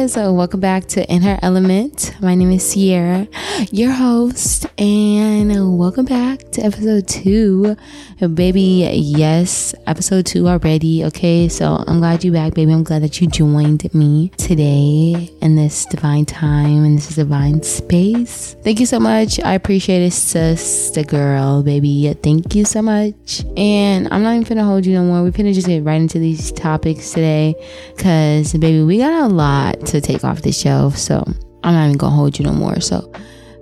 guys, 0.00 0.14
welcome 0.14 0.60
back 0.60 0.84
to 0.84 1.10
In 1.10 1.22
Her 1.22 1.38
Element. 1.40 2.14
My 2.20 2.34
name 2.34 2.50
is 2.50 2.68
Sierra, 2.68 3.26
your 3.72 3.92
host, 3.92 4.66
and 4.78 5.78
welcome 5.78 6.04
back 6.04 6.40
to 6.50 6.60
episode 6.60 7.08
two. 7.08 7.76
Baby, 8.20 8.86
yes, 8.92 9.74
episode 9.86 10.26
two 10.26 10.48
already. 10.48 11.02
Okay, 11.06 11.48
so 11.48 11.82
I'm 11.86 12.00
glad 12.00 12.24
you're 12.24 12.34
back, 12.34 12.52
baby. 12.52 12.72
I'm 12.72 12.82
glad 12.82 13.02
that 13.04 13.22
you 13.22 13.26
joined 13.26 13.92
me 13.94 14.32
today 14.36 15.30
in 15.40 15.56
this 15.56 15.86
divine 15.86 16.26
time 16.26 16.84
and 16.84 16.98
this 16.98 17.14
divine 17.14 17.62
space. 17.62 18.54
Thank 18.62 18.80
you 18.80 18.86
so 18.86 19.00
much. 19.00 19.40
I 19.40 19.54
appreciate 19.54 20.02
it, 20.02 20.12
sister 20.12 21.04
girl, 21.04 21.62
baby. 21.62 22.12
Thank 22.22 22.54
you 22.54 22.66
so 22.66 22.82
much. 22.82 23.44
And 23.56 24.08
I'm 24.10 24.22
not 24.22 24.34
even 24.34 24.44
gonna 24.44 24.64
hold 24.64 24.84
you 24.84 24.92
no 24.92 25.04
more. 25.04 25.22
We're 25.22 25.30
gonna 25.30 25.54
just 25.54 25.66
get 25.66 25.84
right 25.84 26.00
into 26.00 26.18
these 26.18 26.52
topics 26.52 27.12
today, 27.12 27.54
cause 27.96 28.52
baby, 28.52 28.82
we 28.82 28.98
got 28.98 29.24
a 29.24 29.28
lot 29.28 29.85
to 29.86 30.00
take 30.00 30.24
off 30.24 30.42
the 30.42 30.52
shelf. 30.52 30.96
So 30.96 31.24
I'm 31.62 31.74
not 31.74 31.86
even 31.86 31.98
gonna 31.98 32.14
hold 32.14 32.38
you 32.38 32.44
no 32.44 32.52
more. 32.52 32.80
So, 32.80 33.12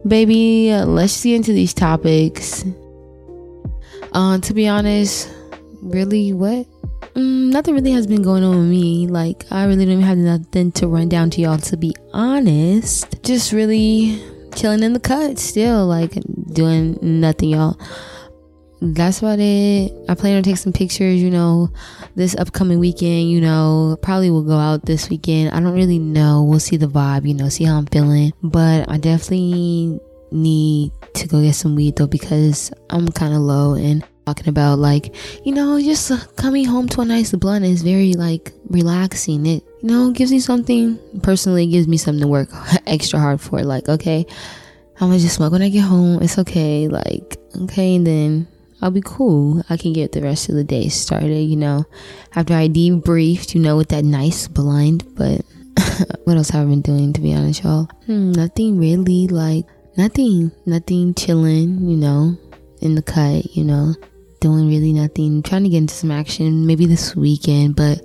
baby, 0.06 0.74
let's 0.74 1.22
get 1.22 1.36
into 1.36 1.52
these 1.52 1.74
topics. 1.74 2.64
Uh, 4.12 4.38
to 4.38 4.54
be 4.54 4.68
honest, 4.68 5.28
really, 5.82 6.32
what? 6.32 6.66
Mm, 7.14 7.52
nothing 7.52 7.74
really 7.74 7.92
has 7.92 8.06
been 8.06 8.22
going 8.22 8.42
on 8.44 8.58
with 8.58 8.68
me. 8.68 9.06
Like, 9.06 9.44
I 9.50 9.64
really 9.66 9.86
don't 9.86 10.02
have 10.02 10.18
nothing 10.18 10.72
to 10.72 10.88
run 10.88 11.08
down 11.08 11.30
to 11.30 11.40
y'all, 11.40 11.58
to 11.58 11.76
be 11.76 11.94
honest. 12.12 13.22
Just 13.22 13.52
really 13.52 14.22
chilling 14.54 14.82
in 14.82 14.92
the 14.92 15.00
cut 15.00 15.38
still, 15.38 15.86
like, 15.86 16.18
doing 16.52 16.98
nothing, 17.02 17.50
y'all. 17.50 17.78
That's 18.86 19.20
about 19.20 19.38
it. 19.38 19.92
I 20.10 20.14
plan 20.14 20.36
on 20.36 20.42
taking 20.42 20.56
some 20.56 20.74
pictures, 20.74 21.22
you 21.22 21.30
know, 21.30 21.70
this 22.16 22.36
upcoming 22.36 22.78
weekend, 22.78 23.30
you 23.30 23.40
know, 23.40 23.96
probably 24.02 24.30
will 24.30 24.42
go 24.42 24.58
out 24.58 24.84
this 24.84 25.08
weekend. 25.08 25.54
I 25.54 25.60
don't 25.60 25.72
really 25.72 25.98
know. 25.98 26.42
We'll 26.42 26.60
see 26.60 26.76
the 26.76 26.86
vibe, 26.86 27.26
you 27.26 27.32
know, 27.32 27.48
see 27.48 27.64
how 27.64 27.78
I'm 27.78 27.86
feeling. 27.86 28.34
But 28.42 28.90
I 28.90 28.98
definitely 28.98 29.98
need 30.32 30.92
to 31.14 31.26
go 31.26 31.40
get 31.40 31.54
some 31.54 31.76
weed 31.76 31.96
though 31.96 32.06
because 32.06 32.72
I'm 32.90 33.08
kind 33.08 33.32
of 33.32 33.40
low 33.40 33.72
and 33.72 34.04
talking 34.26 34.48
about 34.48 34.78
like 34.78 35.14
you 35.44 35.52
know 35.52 35.78
just 35.78 36.10
coming 36.36 36.64
home 36.64 36.88
to 36.88 37.02
a 37.02 37.04
nice 37.04 37.32
blunt 37.32 37.62
is 37.62 37.82
very 37.82 38.14
like 38.14 38.52
relaxing 38.70 39.44
it 39.44 39.62
you 39.82 39.88
know 39.88 40.10
gives 40.12 40.32
me 40.32 40.40
something 40.40 40.98
personally 41.22 41.66
gives 41.66 41.86
me 41.86 41.98
something 41.98 42.22
to 42.22 42.26
work 42.26 42.48
extra 42.86 43.20
hard 43.20 43.38
for 43.38 43.62
like 43.62 43.86
okay 43.86 44.24
i'm 44.98 45.08
gonna 45.08 45.18
just 45.18 45.36
smoke 45.36 45.52
when 45.52 45.60
i 45.60 45.68
get 45.68 45.82
home 45.82 46.22
it's 46.22 46.38
okay 46.38 46.88
like 46.88 47.36
okay 47.64 47.96
and 47.96 48.06
then 48.06 48.48
I'll 48.84 48.90
be 48.90 49.00
cool. 49.02 49.62
I 49.70 49.78
can 49.78 49.94
get 49.94 50.12
the 50.12 50.20
rest 50.20 50.50
of 50.50 50.56
the 50.56 50.62
day 50.62 50.88
started, 50.88 51.40
you 51.40 51.56
know, 51.56 51.86
after 52.36 52.52
I 52.52 52.68
debriefed, 52.68 53.54
you 53.54 53.60
know, 53.62 53.78
with 53.78 53.88
that 53.88 54.04
nice 54.04 54.46
blind. 54.46 55.14
But 55.14 55.40
what 56.24 56.36
else 56.36 56.50
have 56.50 56.66
I 56.66 56.68
been 56.68 56.82
doing, 56.82 57.14
to 57.14 57.22
be 57.22 57.32
honest, 57.32 57.64
y'all? 57.64 57.88
Hmm, 58.04 58.32
nothing 58.32 58.78
really, 58.78 59.26
like, 59.26 59.64
nothing, 59.96 60.52
nothing 60.66 61.14
chilling, 61.14 61.88
you 61.88 61.96
know, 61.96 62.36
in 62.82 62.94
the 62.94 63.00
cut, 63.00 63.56
you 63.56 63.64
know, 63.64 63.94
doing 64.40 64.68
really 64.68 64.92
nothing, 64.92 65.42
trying 65.42 65.62
to 65.62 65.70
get 65.70 65.78
into 65.78 65.94
some 65.94 66.10
action 66.10 66.66
maybe 66.66 66.84
this 66.84 67.16
weekend, 67.16 67.76
but 67.76 68.02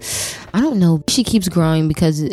I 0.53 0.61
don't 0.61 0.79
know. 0.79 1.03
She 1.09 1.25
keeps 1.25 1.49
growing 1.49 1.89
because 1.89 2.23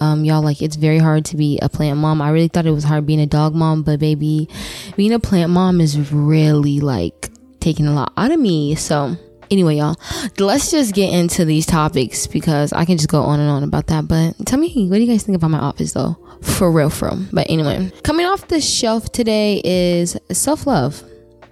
um 0.00 0.24
y'all 0.24 0.42
like 0.42 0.62
it's 0.62 0.76
very 0.76 0.98
hard 0.98 1.24
to 1.26 1.36
be 1.36 1.58
a 1.60 1.68
plant 1.68 1.98
mom. 1.98 2.22
I 2.22 2.30
really 2.30 2.46
thought 2.46 2.66
it 2.66 2.70
was 2.70 2.84
hard 2.84 3.04
being 3.04 3.20
a 3.20 3.26
dog 3.26 3.52
mom, 3.52 3.82
but 3.82 3.98
baby, 3.98 4.48
being 4.96 5.12
a 5.12 5.18
plant 5.18 5.50
mom 5.50 5.80
is 5.80 6.12
really 6.12 6.78
like 6.78 7.33
taking 7.64 7.86
a 7.86 7.94
lot 7.94 8.12
out 8.16 8.30
of 8.30 8.38
me. 8.38 8.74
So 8.74 9.16
anyway, 9.50 9.76
y'all, 9.76 9.96
let's 10.38 10.70
just 10.70 10.94
get 10.94 11.12
into 11.12 11.44
these 11.44 11.66
topics 11.66 12.26
because 12.26 12.72
I 12.72 12.84
can 12.84 12.98
just 12.98 13.08
go 13.08 13.22
on 13.22 13.40
and 13.40 13.48
on 13.48 13.62
about 13.62 13.86
that. 13.88 14.06
But 14.06 14.34
tell 14.46 14.58
me, 14.58 14.86
what 14.88 14.96
do 14.96 15.00
you 15.00 15.06
guys 15.06 15.22
think 15.22 15.36
about 15.36 15.50
my 15.50 15.58
office 15.58 15.92
though? 15.92 16.16
For 16.42 16.70
real, 16.70 16.90
real. 17.00 17.26
But 17.32 17.48
anyway, 17.48 17.90
coming 18.02 18.26
off 18.26 18.48
the 18.48 18.60
shelf 18.60 19.10
today 19.12 19.62
is 19.64 20.16
self 20.30 20.66
love. 20.66 21.02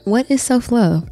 What 0.04 0.30
is 0.30 0.42
self 0.42 0.70
love? 0.70 1.08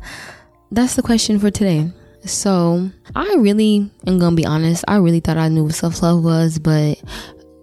That's 0.70 0.96
the 0.96 1.02
question 1.02 1.38
for 1.38 1.50
today. 1.50 1.90
So 2.24 2.90
I 3.16 3.36
really 3.38 3.90
am 4.06 4.18
gonna 4.18 4.36
be 4.36 4.44
honest. 4.44 4.84
I 4.86 4.96
really 4.96 5.20
thought 5.20 5.38
I 5.38 5.48
knew 5.48 5.64
what 5.64 5.74
self 5.74 6.02
love 6.02 6.22
was, 6.22 6.58
but 6.58 7.00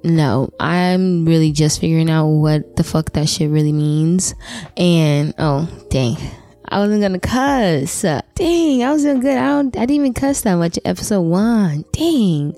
no, 0.03 0.49
I'm 0.59 1.25
really 1.25 1.51
just 1.51 1.79
figuring 1.79 2.09
out 2.09 2.27
what 2.27 2.75
the 2.75 2.83
fuck 2.83 3.11
that 3.13 3.29
shit 3.29 3.51
really 3.51 3.73
means. 3.73 4.33
And 4.75 5.35
oh, 5.37 5.69
dang. 5.89 6.17
I 6.69 6.79
wasn't 6.79 7.01
gonna 7.01 7.19
cuss. 7.19 8.01
Dang, 8.35 8.83
I 8.83 8.91
was 8.91 9.03
doing 9.03 9.19
good. 9.19 9.37
I 9.37 9.47
don't 9.47 9.75
I 9.77 9.81
didn't 9.81 9.91
even 9.91 10.13
cuss 10.13 10.41
that 10.41 10.55
much 10.55 10.77
episode 10.85 11.21
one. 11.21 11.85
Dang. 11.91 12.55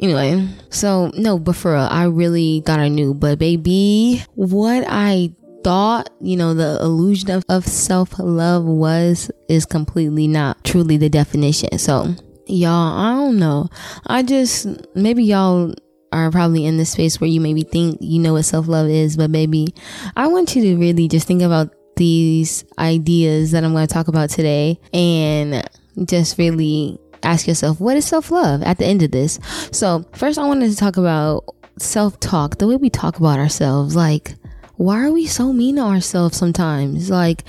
Anyway, 0.00 0.48
so 0.70 1.10
no, 1.14 1.38
but 1.38 1.56
for 1.56 1.72
real, 1.72 1.88
I 1.90 2.04
really 2.04 2.62
got 2.64 2.80
I 2.80 2.88
knew. 2.88 3.12
But 3.12 3.38
baby, 3.38 4.24
what 4.34 4.84
I 4.88 5.34
thought, 5.62 6.08
you 6.20 6.36
know, 6.36 6.54
the 6.54 6.78
illusion 6.80 7.30
of, 7.30 7.44
of 7.48 7.66
self 7.66 8.18
love 8.18 8.64
was 8.64 9.30
is 9.48 9.66
completely 9.66 10.26
not 10.26 10.62
truly 10.64 10.96
the 10.96 11.10
definition. 11.10 11.78
So 11.78 12.14
y'all, 12.46 12.98
I 12.98 13.12
don't 13.14 13.38
know. 13.38 13.68
I 14.06 14.22
just 14.22 14.66
maybe 14.94 15.24
y'all 15.24 15.74
are 16.12 16.30
probably 16.30 16.66
in 16.66 16.76
this 16.76 16.90
space 16.90 17.20
where 17.20 17.30
you 17.30 17.40
maybe 17.40 17.62
think 17.62 17.98
you 18.00 18.18
know 18.18 18.32
what 18.32 18.44
self 18.44 18.68
love 18.68 18.88
is, 18.88 19.16
but 19.16 19.30
baby, 19.30 19.74
I 20.16 20.26
want 20.28 20.56
you 20.56 20.62
to 20.62 20.76
really 20.76 21.08
just 21.08 21.26
think 21.26 21.42
about 21.42 21.74
these 22.00 22.64
ideas 22.78 23.50
that 23.50 23.62
I'm 23.62 23.72
going 23.72 23.86
to 23.86 23.92
talk 23.92 24.08
about 24.08 24.30
today 24.30 24.80
and 24.94 25.68
just 26.06 26.38
really 26.38 26.98
ask 27.22 27.46
yourself, 27.46 27.78
what 27.78 27.94
is 27.94 28.06
self 28.06 28.30
love 28.30 28.62
at 28.62 28.78
the 28.78 28.86
end 28.86 29.02
of 29.02 29.10
this? 29.10 29.38
So, 29.70 30.06
first, 30.14 30.38
I 30.38 30.46
wanted 30.46 30.70
to 30.70 30.76
talk 30.76 30.96
about 30.96 31.44
self 31.78 32.18
talk, 32.18 32.56
the 32.56 32.66
way 32.66 32.76
we 32.76 32.88
talk 32.88 33.18
about 33.18 33.38
ourselves. 33.38 33.94
Like, 33.94 34.34
why 34.76 35.04
are 35.04 35.12
we 35.12 35.26
so 35.26 35.52
mean 35.52 35.76
to 35.76 35.82
ourselves 35.82 36.38
sometimes? 36.38 37.10
Like, 37.10 37.44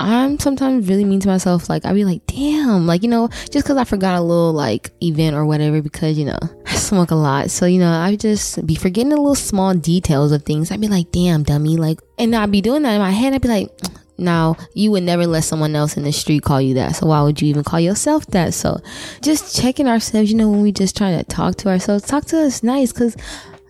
I'm 0.00 0.38
sometimes 0.38 0.88
really 0.88 1.04
mean 1.04 1.20
to 1.20 1.28
myself. 1.28 1.68
Like, 1.68 1.84
I'd 1.84 1.94
be 1.94 2.06
like, 2.06 2.24
damn, 2.24 2.86
like, 2.86 3.02
you 3.02 3.08
know, 3.10 3.28
just 3.28 3.66
because 3.66 3.76
I 3.76 3.84
forgot 3.84 4.18
a 4.18 4.22
little, 4.22 4.54
like, 4.54 4.90
event 5.02 5.36
or 5.36 5.44
whatever, 5.44 5.82
because, 5.82 6.16
you 6.16 6.24
know, 6.24 6.38
I 6.66 6.74
smoke 6.76 7.10
a 7.10 7.14
lot. 7.14 7.50
So, 7.50 7.66
you 7.66 7.78
know, 7.78 7.92
I 7.92 8.16
just 8.16 8.66
be 8.66 8.74
forgetting 8.74 9.10
the 9.10 9.16
little 9.16 9.34
small 9.34 9.74
details 9.74 10.32
of 10.32 10.42
things. 10.44 10.70
I'd 10.70 10.80
be 10.80 10.88
like, 10.88 11.12
damn, 11.12 11.42
dummy. 11.42 11.76
Like, 11.76 12.00
and 12.18 12.34
I'd 12.34 12.50
be 12.50 12.62
doing 12.62 12.82
that 12.84 12.94
in 12.94 13.00
my 13.00 13.10
head. 13.10 13.34
I'd 13.34 13.42
be 13.42 13.48
like, 13.48 13.76
mm, 13.76 14.00
now, 14.16 14.56
you 14.72 14.90
would 14.90 15.02
never 15.02 15.26
let 15.26 15.44
someone 15.44 15.76
else 15.76 15.98
in 15.98 16.04
the 16.04 16.12
street 16.12 16.44
call 16.44 16.62
you 16.62 16.74
that. 16.74 16.96
So 16.96 17.06
why 17.06 17.20
would 17.20 17.42
you 17.42 17.48
even 17.48 17.62
call 17.62 17.80
yourself 17.80 18.26
that? 18.28 18.54
So 18.54 18.80
just 19.20 19.54
checking 19.54 19.86
ourselves, 19.86 20.30
you 20.30 20.36
know, 20.38 20.48
when 20.48 20.62
we 20.62 20.72
just 20.72 20.96
try 20.96 21.10
to 21.10 21.24
talk 21.24 21.56
to 21.56 21.68
ourselves, 21.68 22.06
talk 22.06 22.24
to 22.26 22.40
us 22.40 22.62
nice 22.62 22.90
because 22.90 23.16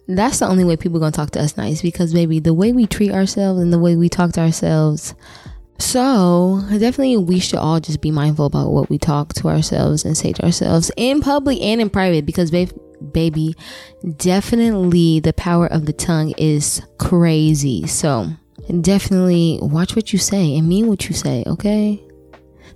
that's 0.06 0.38
the 0.38 0.46
only 0.46 0.62
way 0.62 0.76
people 0.76 1.00
going 1.00 1.10
to 1.12 1.16
talk 1.16 1.30
to 1.32 1.40
us 1.40 1.56
nice 1.56 1.82
because 1.82 2.14
maybe 2.14 2.38
the 2.38 2.54
way 2.54 2.72
we 2.72 2.86
treat 2.86 3.10
ourselves 3.10 3.60
and 3.60 3.72
the 3.72 3.78
way 3.78 3.96
we 3.96 4.08
talk 4.08 4.32
to 4.32 4.40
ourselves 4.40 5.14
so 5.80 6.62
definitely 6.70 7.16
we 7.16 7.40
should 7.40 7.58
all 7.58 7.80
just 7.80 8.00
be 8.00 8.10
mindful 8.10 8.46
about 8.46 8.70
what 8.70 8.90
we 8.90 8.98
talk 8.98 9.32
to 9.34 9.48
ourselves 9.48 10.04
and 10.04 10.16
say 10.16 10.32
to 10.32 10.44
ourselves 10.44 10.90
in 10.96 11.20
public 11.20 11.60
and 11.60 11.80
in 11.80 11.90
private 11.90 12.26
because 12.26 12.50
babe, 12.50 12.70
baby, 13.12 13.54
definitely 14.16 15.20
the 15.20 15.32
power 15.32 15.66
of 15.66 15.86
the 15.86 15.92
tongue 15.92 16.34
is 16.36 16.82
crazy. 16.98 17.86
So 17.86 18.28
definitely 18.80 19.58
watch 19.62 19.96
what 19.96 20.12
you 20.12 20.18
say 20.18 20.56
and 20.56 20.68
mean 20.68 20.86
what 20.86 21.08
you 21.08 21.14
say, 21.14 21.44
okay? 21.46 22.02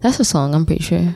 That's 0.00 0.20
a 0.20 0.24
song, 0.24 0.54
I'm 0.54 0.66
pretty 0.66 0.82
sure. 0.82 1.14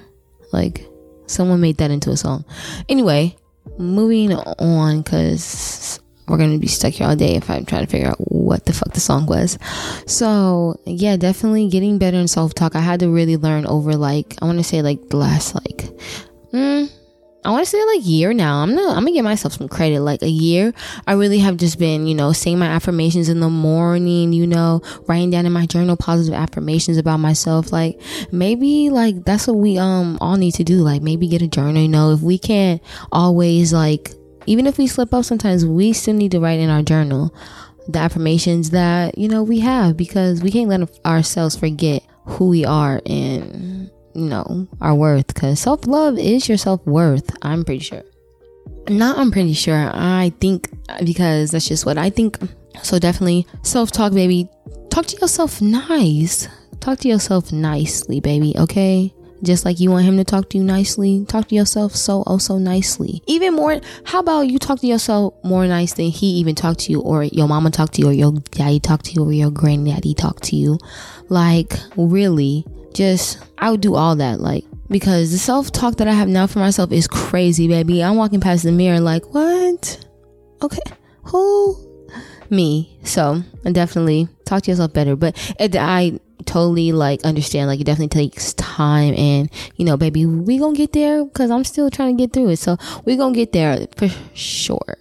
Like 0.52 0.86
someone 1.26 1.60
made 1.60 1.78
that 1.78 1.90
into 1.90 2.10
a 2.10 2.16
song. 2.16 2.44
Anyway, 2.88 3.36
moving 3.78 4.32
on 4.32 5.02
because 5.02 6.00
we're 6.28 6.38
gonna 6.38 6.58
be 6.58 6.66
stuck 6.66 6.94
here 6.94 7.06
all 7.06 7.16
day 7.16 7.36
if 7.36 7.50
I'm 7.50 7.64
trying 7.64 7.84
to 7.84 7.90
figure 7.90 8.08
out 8.08 8.18
what 8.18 8.64
the 8.64 8.72
fuck 8.72 8.92
the 8.92 9.00
song 9.00 9.26
was. 9.26 9.58
So 10.06 10.78
yeah, 10.84 11.16
definitely 11.16 11.68
getting 11.68 11.98
better 11.98 12.18
in 12.18 12.28
self 12.28 12.54
talk. 12.54 12.74
I 12.74 12.80
had 12.80 13.00
to 13.00 13.10
really 13.10 13.36
learn 13.36 13.66
over 13.66 13.94
like 13.94 14.36
I 14.40 14.44
want 14.44 14.58
to 14.58 14.64
say 14.64 14.82
like 14.82 15.08
the 15.08 15.16
last 15.16 15.54
like. 15.54 15.88
Mm, 16.52 16.90
I 17.44 17.50
want 17.50 17.64
to 17.64 17.70
say 17.70 17.82
like 17.84 18.00
year 18.02 18.32
now. 18.34 18.62
I'm 18.62 18.74
gonna 18.74 18.88
I'm 18.88 19.04
gonna 19.04 19.12
give 19.12 19.24
myself 19.24 19.54
some 19.54 19.68
credit. 19.68 20.00
Like 20.00 20.22
a 20.22 20.28
year, 20.28 20.74
I 21.06 21.12
really 21.12 21.38
have 21.38 21.56
just 21.56 21.78
been 21.78 22.06
you 22.06 22.14
know 22.14 22.32
saying 22.32 22.58
my 22.58 22.66
affirmations 22.66 23.28
in 23.28 23.40
the 23.40 23.48
morning. 23.48 24.32
You 24.32 24.46
know, 24.46 24.82
writing 25.06 25.30
down 25.30 25.46
in 25.46 25.52
my 25.52 25.66
journal 25.66 25.96
positive 25.96 26.34
affirmations 26.34 26.98
about 26.98 27.20
myself. 27.20 27.72
Like 27.72 28.00
maybe 28.32 28.90
like 28.90 29.24
that's 29.24 29.46
what 29.46 29.56
we 29.56 29.78
um 29.78 30.18
all 30.20 30.36
need 30.36 30.54
to 30.54 30.64
do. 30.64 30.82
Like 30.82 31.00
maybe 31.00 31.28
get 31.28 31.42
a 31.42 31.48
journal. 31.48 31.80
You 31.80 31.88
know, 31.88 32.12
if 32.12 32.20
we 32.20 32.38
can't 32.38 32.82
always 33.12 33.72
like 33.72 34.12
even 34.48 34.66
if 34.66 34.78
we 34.78 34.86
slip 34.86 35.12
up 35.12 35.24
sometimes, 35.24 35.66
we 35.66 35.92
still 35.92 36.14
need 36.14 36.30
to 36.32 36.40
write 36.40 36.58
in 36.58 36.70
our 36.70 36.82
journal 36.82 37.34
the 37.86 37.98
affirmations 37.98 38.70
that, 38.70 39.16
you 39.16 39.28
know, 39.28 39.42
we 39.42 39.60
have 39.60 39.96
because 39.96 40.42
we 40.42 40.50
can't 40.50 40.68
let 40.68 40.88
ourselves 41.06 41.56
forget 41.56 42.02
who 42.24 42.48
we 42.48 42.64
are 42.64 43.00
and, 43.06 43.90
you 44.14 44.24
know, 44.24 44.66
our 44.80 44.94
worth 44.94 45.26
because 45.28 45.60
self 45.60 45.86
love 45.86 46.18
is 46.18 46.48
your 46.48 46.58
self 46.58 46.84
worth. 46.86 47.30
I'm 47.42 47.64
pretty 47.64 47.84
sure. 47.84 48.02
Not, 48.88 49.18
I'm 49.18 49.30
pretty 49.30 49.52
sure. 49.52 49.90
I 49.92 50.32
think 50.40 50.70
because 51.04 51.50
that's 51.50 51.68
just 51.68 51.84
what 51.84 51.98
I 51.98 52.10
think. 52.10 52.38
So 52.82 52.98
definitely 52.98 53.46
self 53.62 53.92
talk, 53.92 54.12
baby. 54.12 54.48
Talk 54.90 55.06
to 55.06 55.16
yourself 55.18 55.60
nice. 55.60 56.48
Talk 56.80 57.00
to 57.00 57.08
yourself 57.08 57.52
nicely, 57.52 58.20
baby. 58.20 58.54
Okay. 58.58 59.12
Just 59.42 59.64
like 59.64 59.80
you 59.80 59.90
want 59.90 60.04
him 60.04 60.16
to 60.16 60.24
talk 60.24 60.48
to 60.50 60.58
you 60.58 60.64
nicely, 60.64 61.24
talk 61.26 61.48
to 61.48 61.54
yourself 61.54 61.94
so 61.94 62.24
oh 62.26 62.38
so 62.38 62.58
nicely. 62.58 63.22
Even 63.26 63.54
more, 63.54 63.80
how 64.04 64.20
about 64.20 64.42
you 64.42 64.58
talk 64.58 64.80
to 64.80 64.86
yourself 64.86 65.34
more 65.44 65.66
nice 65.66 65.94
than 65.94 66.06
he 66.06 66.26
even 66.38 66.54
talked 66.54 66.80
to 66.80 66.92
you, 66.92 67.00
or 67.00 67.24
your 67.24 67.48
mama 67.48 67.70
talked 67.70 67.94
to 67.94 68.02
you, 68.02 68.08
or 68.08 68.12
your 68.12 68.32
daddy 68.50 68.80
talked 68.80 69.06
to 69.06 69.12
you, 69.12 69.24
or 69.24 69.32
your 69.32 69.50
granddaddy 69.50 70.14
talked 70.14 70.44
to 70.44 70.56
you? 70.56 70.78
Like, 71.28 71.74
really, 71.96 72.64
just 72.94 73.38
I 73.58 73.70
would 73.70 73.80
do 73.80 73.94
all 73.94 74.16
that. 74.16 74.40
Like, 74.40 74.64
because 74.88 75.30
the 75.30 75.38
self 75.38 75.70
talk 75.70 75.96
that 75.96 76.08
I 76.08 76.12
have 76.12 76.28
now 76.28 76.46
for 76.46 76.58
myself 76.58 76.92
is 76.92 77.06
crazy, 77.06 77.68
baby. 77.68 78.02
I'm 78.02 78.16
walking 78.16 78.40
past 78.40 78.64
the 78.64 78.72
mirror 78.72 79.00
like, 79.00 79.34
what? 79.34 80.04
Okay, 80.62 80.82
who? 81.24 81.84
Me. 82.50 82.98
So, 83.04 83.42
definitely 83.70 84.28
talk 84.46 84.62
to 84.62 84.70
yourself 84.70 84.92
better. 84.92 85.14
But 85.14 85.36
it, 85.60 85.76
I 85.76 86.18
totally 86.44 86.92
like 86.92 87.24
understand 87.24 87.68
like 87.68 87.80
it 87.80 87.84
definitely 87.84 88.08
takes 88.08 88.54
time 88.54 89.14
and 89.14 89.50
you 89.76 89.84
know 89.84 89.96
baby 89.96 90.24
we 90.24 90.58
gonna 90.58 90.76
get 90.76 90.92
there 90.92 91.24
because 91.24 91.50
i'm 91.50 91.64
still 91.64 91.90
trying 91.90 92.16
to 92.16 92.22
get 92.22 92.32
through 92.32 92.48
it 92.48 92.58
so 92.58 92.76
we 93.04 93.16
gonna 93.16 93.34
get 93.34 93.52
there 93.52 93.86
for 93.96 94.08
sure 94.34 94.96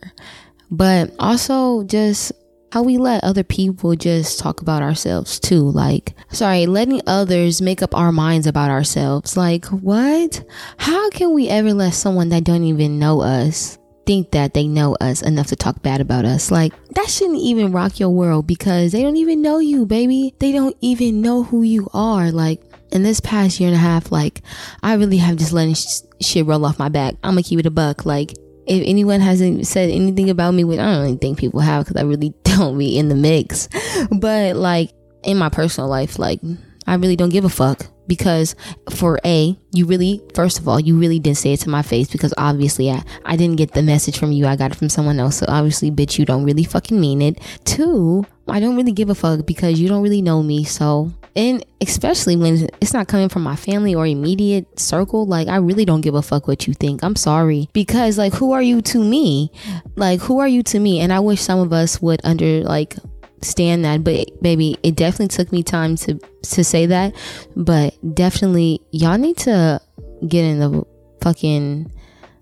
but 0.71 1.11
also 1.19 1.83
just 1.83 2.31
how 2.71 2.83
we 2.83 2.97
let 2.97 3.23
other 3.23 3.43
people 3.43 3.95
just 3.95 4.39
talk 4.39 4.61
about 4.61 4.81
ourselves 4.81 5.39
too. 5.39 5.71
Like, 5.71 6.13
sorry, 6.29 6.65
letting 6.65 7.01
others 7.07 7.61
make 7.61 7.81
up 7.81 7.95
our 7.95 8.11
minds 8.11 8.45
about 8.45 8.69
ourselves. 8.69 9.37
Like, 9.37 9.65
what? 9.65 10.43
How 10.77 11.09
can 11.11 11.33
we 11.33 11.47
ever 11.47 11.73
let 11.73 11.93
someone 11.93 12.29
that 12.29 12.43
don't 12.43 12.63
even 12.63 12.99
know 12.99 13.21
us 13.21 13.77
think 14.07 14.31
that 14.31 14.55
they 14.55 14.67
know 14.67 14.95
us 14.99 15.21
enough 15.21 15.47
to 15.47 15.55
talk 15.55 15.83
bad 15.83 16.01
about 16.01 16.25
us? 16.25 16.49
Like, 16.49 16.73
that 16.95 17.09
shouldn't 17.09 17.39
even 17.39 17.71
rock 17.71 17.99
your 17.99 18.09
world 18.09 18.47
because 18.47 18.91
they 18.91 19.03
don't 19.03 19.17
even 19.17 19.43
know 19.43 19.59
you, 19.59 19.85
baby. 19.85 20.33
They 20.39 20.51
don't 20.51 20.75
even 20.81 21.21
know 21.21 21.43
who 21.43 21.61
you 21.61 21.87
are. 21.93 22.31
Like, 22.31 22.61
in 22.91 23.03
this 23.03 23.19
past 23.19 23.59
year 23.59 23.69
and 23.69 23.75
a 23.75 23.79
half, 23.79 24.11
like, 24.11 24.41
I 24.81 24.95
really 24.95 25.17
have 25.17 25.37
just 25.37 25.53
letting 25.53 25.75
sh- 25.75 26.01
shit 26.21 26.45
roll 26.45 26.65
off 26.65 26.79
my 26.79 26.89
back. 26.89 27.13
I'm 27.23 27.33
gonna 27.33 27.43
keep 27.43 27.59
it 27.59 27.65
a 27.67 27.71
buck. 27.71 28.05
Like, 28.05 28.33
if 28.65 28.83
anyone 28.85 29.21
hasn't 29.21 29.65
said 29.65 29.89
anything 29.89 30.29
about 30.29 30.53
me, 30.53 30.63
which 30.63 30.79
I 30.79 30.91
don't 30.91 31.03
really 31.03 31.17
think 31.17 31.37
people 31.39 31.59
have 31.61 31.85
because 31.85 32.01
I 32.01 32.05
really 32.05 32.33
don't 32.43 32.77
be 32.77 32.97
in 32.97 33.09
the 33.09 33.15
mix. 33.15 33.69
But 34.11 34.55
like 34.55 34.91
in 35.23 35.37
my 35.37 35.49
personal 35.49 35.89
life, 35.89 36.19
like 36.19 36.39
I 36.85 36.95
really 36.95 37.15
don't 37.15 37.29
give 37.29 37.45
a 37.45 37.49
fuck 37.49 37.87
because 38.07 38.55
for 38.89 39.19
A, 39.25 39.57
you 39.71 39.85
really, 39.85 40.21
first 40.33 40.59
of 40.59 40.67
all, 40.67 40.79
you 40.79 40.97
really 40.97 41.19
didn't 41.19 41.37
say 41.37 41.53
it 41.53 41.59
to 41.61 41.69
my 41.69 41.81
face 41.81 42.09
because 42.09 42.33
obviously 42.37 42.89
I, 42.89 43.03
I 43.25 43.35
didn't 43.35 43.57
get 43.57 43.73
the 43.73 43.83
message 43.83 44.17
from 44.17 44.31
you. 44.31 44.47
I 44.47 44.55
got 44.55 44.71
it 44.71 44.75
from 44.75 44.89
someone 44.89 45.19
else. 45.19 45.37
So 45.37 45.45
obviously, 45.47 45.91
bitch, 45.91 46.17
you 46.17 46.25
don't 46.25 46.43
really 46.43 46.63
fucking 46.63 46.99
mean 46.99 47.21
it. 47.21 47.39
Two, 47.65 48.25
I 48.47 48.59
don't 48.59 48.75
really 48.75 48.91
give 48.91 49.09
a 49.09 49.15
fuck 49.15 49.45
because 49.45 49.79
you 49.79 49.87
don't 49.87 50.01
really 50.03 50.21
know 50.21 50.41
me. 50.41 50.63
So 50.63 51.11
and 51.37 51.63
especially 51.81 52.35
when 52.35 52.67
it's 52.81 52.93
not 52.93 53.07
coming 53.07 53.29
from 53.29 53.43
my 53.43 53.55
family 53.55 53.93
or 53.93 54.07
immediate 54.07 54.77
circle 54.77 55.25
like 55.25 55.47
i 55.47 55.55
really 55.55 55.85
don't 55.85 56.01
give 56.01 56.15
a 56.15 56.21
fuck 56.21 56.47
what 56.47 56.67
you 56.67 56.73
think 56.73 57.03
i'm 57.03 57.15
sorry 57.15 57.69
because 57.73 58.17
like 58.17 58.33
who 58.33 58.51
are 58.51 58.61
you 58.61 58.81
to 58.81 59.03
me 59.03 59.51
like 59.95 60.19
who 60.19 60.39
are 60.39 60.47
you 60.47 60.63
to 60.63 60.79
me 60.79 60.99
and 60.99 61.13
i 61.13 61.19
wish 61.19 61.39
some 61.39 61.59
of 61.59 61.71
us 61.71 62.01
would 62.01 62.19
under 62.23 62.63
like 62.63 62.95
stand 63.41 63.85
that 63.85 64.03
but 64.03 64.27
baby 64.41 64.77
it 64.83 64.95
definitely 64.95 65.27
took 65.27 65.51
me 65.51 65.61
time 65.61 65.95
to 65.95 66.19
to 66.41 66.63
say 66.63 66.85
that 66.85 67.13
but 67.55 67.95
definitely 68.15 68.81
y'all 68.91 69.17
need 69.17 69.37
to 69.37 69.79
get 70.27 70.43
in 70.43 70.59
the 70.59 70.83
fucking 71.21 71.91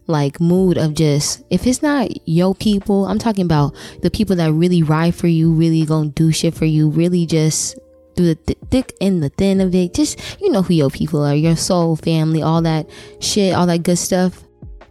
like 0.08 0.40
mood 0.40 0.78
of 0.78 0.94
just 0.94 1.44
if 1.50 1.66
it's 1.66 1.82
not 1.82 2.10
yo 2.28 2.54
people 2.54 3.06
i'm 3.06 3.20
talking 3.20 3.44
about 3.44 3.76
the 4.02 4.12
people 4.12 4.36
that 4.36 4.52
really 4.54 4.84
ride 4.84 5.14
for 5.14 5.28
you 5.28 5.52
really 5.52 5.86
gonna 5.86 6.10
do 6.10 6.32
shit 6.32 6.54
for 6.54 6.66
you 6.66 6.90
really 6.90 7.26
just 7.26 7.76
through 8.16 8.28
the 8.28 8.36
th- 8.36 8.60
thick 8.72 8.94
and 9.02 9.22
the 9.22 9.30
thin 9.30 9.62
of 9.62 9.74
it. 9.76 9.94
Just, 9.94 10.42
you 10.42 10.50
know 10.50 10.62
who 10.62 10.74
your 10.74 10.90
people 10.90 11.24
are, 11.24 11.36
your 11.36 11.56
soul, 11.56 11.96
family, 11.96 12.42
all 12.42 12.62
that 12.62 12.90
shit, 13.20 13.54
all 13.54 13.66
that 13.68 13.84
good 13.84 13.98
stuff. 13.98 14.44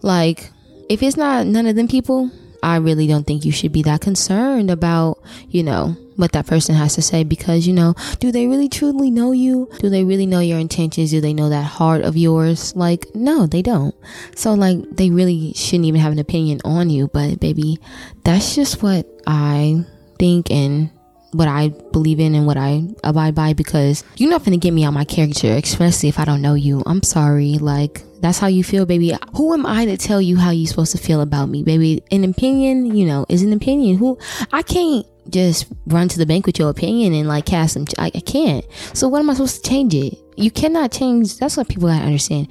Like, 0.03 0.51
if 0.89 1.03
it's 1.03 1.17
not 1.17 1.47
none 1.47 1.67
of 1.67 1.77
them 1.77 1.89
people, 1.89 2.31
I 2.65 2.77
really 2.77 3.07
don't 3.07 3.27
think 3.27 3.45
you 3.45 3.53
should 3.53 3.73
be 3.73 3.83
that 3.83 4.01
concerned 4.01 4.71
about, 4.71 5.23
you 5.51 5.63
know, 5.63 5.97
what 6.17 6.33
that 6.33 6.47
person 6.47 6.75
has 6.75 6.95
to 6.95 7.03
say 7.03 7.23
because, 7.23 7.67
you 7.67 7.75
know, 7.75 7.95
do 8.21 8.33
they 8.33 8.47
really 8.47 8.71
truly 8.71 9.11
know 9.11 9.33
you? 9.33 9.69
Do 9.81 9.91
they 9.91 10.03
really 10.03 10.25
know 10.25 10.41
your 10.41 10.59
intentions? 10.59 11.11
Do 11.11 11.21
they 11.21 11.35
know 11.35 11.51
that 11.51 11.65
heart 11.65 12.03
of 12.03 12.17
yours? 12.17 12.75
Like, 12.75 13.15
no, 13.15 13.47
they 13.47 13.61
don't. 13.61 13.95
So, 14.35 14.55
like, 14.55 14.79
they 14.91 15.11
really 15.11 15.53
shouldn't 15.55 15.85
even 15.85 16.01
have 16.01 16.13
an 16.13 16.19
opinion 16.19 16.61
on 16.65 16.89
you. 16.89 17.09
But, 17.09 17.39
baby, 17.39 17.81
that's 18.25 18.55
just 18.55 18.83
what 18.83 19.07
I 19.27 19.85
think 20.19 20.51
and 20.51 20.91
what 21.33 21.49
I 21.49 21.69
believe 21.69 22.21
in 22.21 22.35
and 22.35 22.47
what 22.47 22.57
I 22.57 22.85
abide 23.03 23.35
by 23.35 23.53
because 23.53 24.05
you're 24.17 24.31
not 24.31 24.45
gonna 24.45 24.57
get 24.57 24.71
me 24.71 24.85
out 24.85 24.95
my 24.95 25.05
character, 25.05 25.49
especially 25.49 26.09
if 26.09 26.19
I 26.19 26.25
don't 26.25 26.41
know 26.41 26.55
you. 26.55 26.83
I'm 26.87 27.03
sorry. 27.03 27.59
Like, 27.59 28.05
that's 28.25 28.39
how 28.39 28.47
you 28.47 28.65
feel, 28.65 28.87
baby. 28.87 29.13
Who 29.37 29.53
am 29.53 29.67
I 29.67 29.85
to 29.85 29.99
tell 29.99 30.19
you 30.19 30.39
how 30.39 30.51
you're 30.51 30.67
supposed 30.67 30.93
to 30.93 30.99
feel 30.99 31.21
about 31.21 31.51
me, 31.51 31.63
baby? 31.63 32.03
An 32.11 32.25
opinion, 32.25 32.97
you 32.97 33.05
know, 33.05 33.27
is 33.29 33.43
an 33.43 33.53
opinion. 33.53 33.99
Who 33.99 34.19
I 34.51 34.63
can't 34.63 35.05
just 35.29 35.67
run 35.89 36.09
to 36.09 36.17
the 36.17 36.25
bank 36.25 36.47
with 36.47 36.59
your 36.59 36.71
opinion 36.71 37.13
and 37.13 37.29
like 37.29 37.45
cast 37.45 37.75
them. 37.75 37.85
I, 37.99 38.11
I 38.15 38.21
can't. 38.21 38.65
So 38.95 39.09
what 39.09 39.19
am 39.19 39.29
I 39.29 39.35
supposed 39.35 39.63
to 39.63 39.69
change 39.69 39.95
it? 39.95 40.15
You 40.39 40.51
cannot 40.51 40.91
change. 40.91 41.37
That's 41.37 41.59
what 41.59 41.69
people 41.69 41.87
gotta 41.87 42.03
understand. 42.03 42.49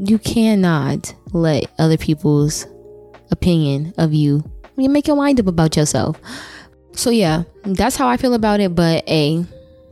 You 0.00 0.18
cannot 0.18 1.14
let 1.32 1.70
other 1.78 1.96
people's 1.96 2.66
opinion 3.30 3.94
of 3.98 4.12
you. 4.12 4.42
You 4.76 4.88
make 4.88 5.06
your 5.06 5.16
mind 5.16 5.38
up 5.38 5.46
about 5.46 5.76
yourself. 5.76 6.20
So 6.94 7.10
yeah, 7.10 7.44
that's 7.62 7.94
how 7.94 8.08
I 8.08 8.16
feel 8.16 8.34
about 8.34 8.58
it. 8.58 8.74
But 8.74 9.08
a 9.08 9.46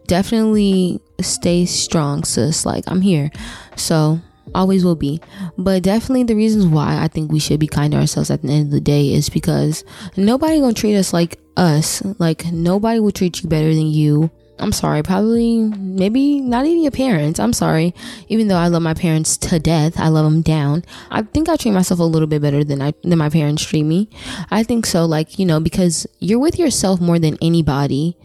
definitely 0.08 1.00
stay 1.20 1.64
strong, 1.64 2.24
sis. 2.24 2.66
Like 2.66 2.82
I'm 2.88 3.02
here. 3.02 3.30
So 3.76 4.20
always 4.56 4.84
will 4.84 4.96
be. 4.96 5.20
But 5.56 5.82
definitely 5.82 6.24
the 6.24 6.34
reasons 6.34 6.66
why 6.66 7.02
I 7.02 7.08
think 7.08 7.30
we 7.30 7.38
should 7.38 7.60
be 7.60 7.66
kind 7.68 7.92
to 7.92 7.98
ourselves 7.98 8.30
at 8.30 8.42
the 8.42 8.48
end 8.48 8.66
of 8.66 8.70
the 8.72 8.80
day 8.80 9.12
is 9.12 9.28
because 9.28 9.84
nobody 10.16 10.58
gonna 10.60 10.72
treat 10.72 10.96
us 10.96 11.12
like 11.12 11.38
us. 11.56 12.02
Like 12.18 12.46
nobody 12.52 12.98
will 12.98 13.12
treat 13.12 13.42
you 13.42 13.48
better 13.48 13.72
than 13.74 13.86
you. 13.86 14.30
I'm 14.58 14.72
sorry, 14.72 15.02
probably, 15.02 15.58
maybe 15.58 16.40
not 16.40 16.64
even 16.64 16.82
your 16.82 16.90
parents. 16.90 17.38
I'm 17.38 17.52
sorry. 17.52 17.94
Even 18.28 18.48
though 18.48 18.56
I 18.56 18.68
love 18.68 18.80
my 18.80 18.94
parents 18.94 19.36
to 19.38 19.58
death, 19.58 19.98
I 19.98 20.08
love 20.08 20.24
them 20.24 20.40
down. 20.40 20.82
I 21.10 21.22
think 21.22 21.48
I 21.48 21.56
treat 21.56 21.72
myself 21.72 22.00
a 22.00 22.04
little 22.04 22.26
bit 22.26 22.40
better 22.40 22.64
than 22.64 22.80
I, 22.80 22.94
than 23.02 23.18
my 23.18 23.28
parents 23.28 23.62
treat 23.62 23.82
me. 23.82 24.08
I 24.50 24.62
think 24.62 24.86
so, 24.86 25.04
like, 25.04 25.38
you 25.38 25.44
know, 25.44 25.60
because 25.60 26.06
you're 26.20 26.38
with 26.38 26.58
yourself 26.58 27.02
more 27.02 27.18
than 27.18 27.36
anybody. 27.42 28.16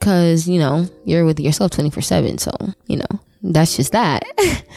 Cause, 0.00 0.46
you 0.46 0.58
know, 0.58 0.86
you're 1.04 1.24
with 1.24 1.40
yourself 1.40 1.72
24 1.72 2.02
7. 2.02 2.38
So, 2.38 2.52
you 2.86 2.98
know, 2.98 3.20
that's 3.52 3.76
just 3.76 3.92
that. 3.92 4.24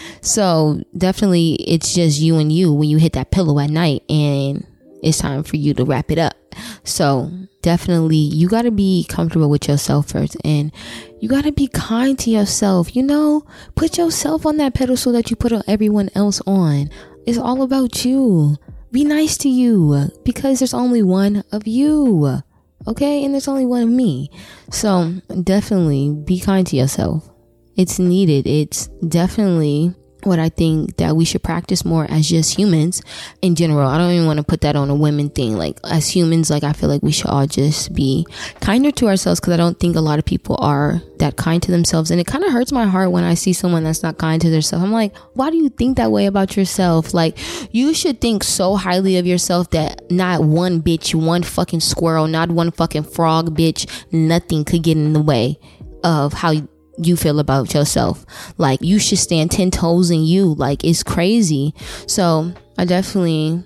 so 0.22 0.82
definitely 0.98 1.54
it's 1.54 1.94
just 1.94 2.20
you 2.20 2.38
and 2.38 2.52
you 2.52 2.74
when 2.74 2.90
you 2.90 2.98
hit 2.98 3.14
that 3.14 3.32
pillow 3.32 3.60
at 3.60 3.70
night 3.70 4.04
and 4.10 4.68
it's 5.02 5.20
time 5.20 5.44
for 5.44 5.56
you 5.56 5.74
to 5.74 5.86
wrap 5.86 6.12
it 6.12 6.18
up. 6.18 6.36
So 6.84 7.32
definitely 7.62 8.18
you 8.18 8.50
got 8.50 8.64
to 8.64 8.72
be 8.72 9.06
comfortable 9.08 9.50
with 9.50 9.68
yourself 9.68 10.10
first 10.10 10.36
and 10.44 10.72
you 11.20 11.30
got 11.30 11.46
to 11.46 11.52
be 11.52 11.68
kind 11.68 12.20
to 12.20 12.30
yourself. 12.30 12.94
You 12.96 13.04
know, 13.04 13.46
put 13.76 13.98
yourself 13.98 14.46
on 14.46 14.58
that 14.58 14.74
pedestal 14.74 15.14
that 15.14 15.30
you 15.30 15.38
put 15.38 15.54
everyone 15.68 16.10
else 16.14 16.42
on. 16.46 16.90
It's 17.26 17.38
all 17.38 17.62
about 17.62 18.04
you. 18.04 18.58
Be 18.92 19.04
nice 19.04 19.38
to 19.40 19.50
you 19.50 20.10
because 20.26 20.60
there's 20.60 20.74
only 20.74 21.04
one 21.04 21.44
of 21.52 21.68
you. 21.68 22.42
Okay? 22.86 23.24
And 23.24 23.34
there's 23.34 23.48
only 23.48 23.66
one 23.66 23.84
of 23.84 23.90
me. 23.90 24.30
So 24.72 25.14
definitely 25.44 26.10
be 26.26 26.40
kind 26.40 26.66
to 26.68 26.76
yourself. 26.76 27.30
It's 27.78 28.00
needed. 28.00 28.48
It's 28.48 28.88
definitely 29.08 29.94
what 30.24 30.40
I 30.40 30.50
think 30.50 30.98
that 30.98 31.16
we 31.16 31.26
should 31.26 31.44
practice 31.44 31.86
more 31.86 32.06
as 32.10 32.28
just 32.28 32.58
humans 32.58 33.02
in 33.42 33.56
general. 33.56 33.88
I 33.88 33.98
don't 33.98 34.12
even 34.12 34.26
want 34.26 34.38
to 34.38 34.44
put 34.44 34.62
that 34.62 34.76
on 34.76 34.90
a 34.90 34.96
women 34.96 35.30
thing. 35.30 35.56
Like 35.58 35.80
as 35.84 36.10
humans, 36.10 36.50
like 36.50 36.64
I 36.64 36.74
feel 36.74 36.90
like 36.90 37.04
we 37.04 37.12
should 37.12 37.28
all 37.28 37.48
just 37.48 37.94
be 37.94 38.26
kinder 38.60 38.92
to 38.92 39.08
ourselves 39.08 39.40
because 39.40 39.54
I 39.54 39.58
don't 39.58 39.80
think 39.80 39.96
a 39.96 40.02
lot 40.02 40.20
of 40.20 40.26
people 40.26 40.58
are 40.60 41.02
that 41.20 41.38
kind 41.38 41.62
to 41.64 41.72
themselves. 41.72 42.12
And 42.12 42.20
it 42.20 42.28
kind 42.28 42.44
of 42.44 42.52
hurts 42.52 42.72
my 42.72 42.86
heart 42.86 43.12
when 43.12 43.24
I 43.24 43.36
see 43.36 43.54
someone 43.54 43.84
that's 43.84 44.04
not 44.04 44.18
kind 44.18 44.42
to 44.42 44.50
themselves. 44.50 44.84
I'm 44.84 44.92
like, 44.92 45.16
why 45.34 45.50
do 45.50 45.58
you 45.58 45.70
think 45.70 45.98
that 45.98 46.12
way 46.12 46.26
about 46.26 46.58
yourself? 46.58 47.14
Like 47.14 47.38
you 47.74 47.94
should 47.94 48.20
think 48.20 48.44
so 48.44 48.76
highly 48.76 49.18
of 49.18 49.26
yourself 49.26 49.70
that 49.72 50.10
not 50.12 50.44
one 50.44 50.82
bitch, 50.82 51.16
one 51.16 51.44
fucking 51.44 51.82
squirrel, 51.82 52.28
not 52.28 52.50
one 52.50 52.72
fucking 52.72 53.04
frog 53.04 53.56
bitch, 53.56 53.88
nothing 54.12 54.66
could 54.66 54.84
get 54.84 54.98
in 54.98 55.14
the 55.14 55.22
way 55.22 55.60
of 56.04 56.34
how 56.34 56.54
you 56.98 57.16
feel 57.16 57.40
about 57.40 57.74
yourself. 57.74 58.26
Like 58.58 58.82
you 58.82 59.00
should 59.00 59.20
stand 59.20 59.52
10 59.52 59.72
toes 59.72 60.12
in 60.12 60.24
you. 60.24 60.54
Like 60.54 60.84
it's 60.84 61.04
crazy. 61.04 61.74
So 62.08 62.54
I 62.78 62.86
definitely 62.86 63.64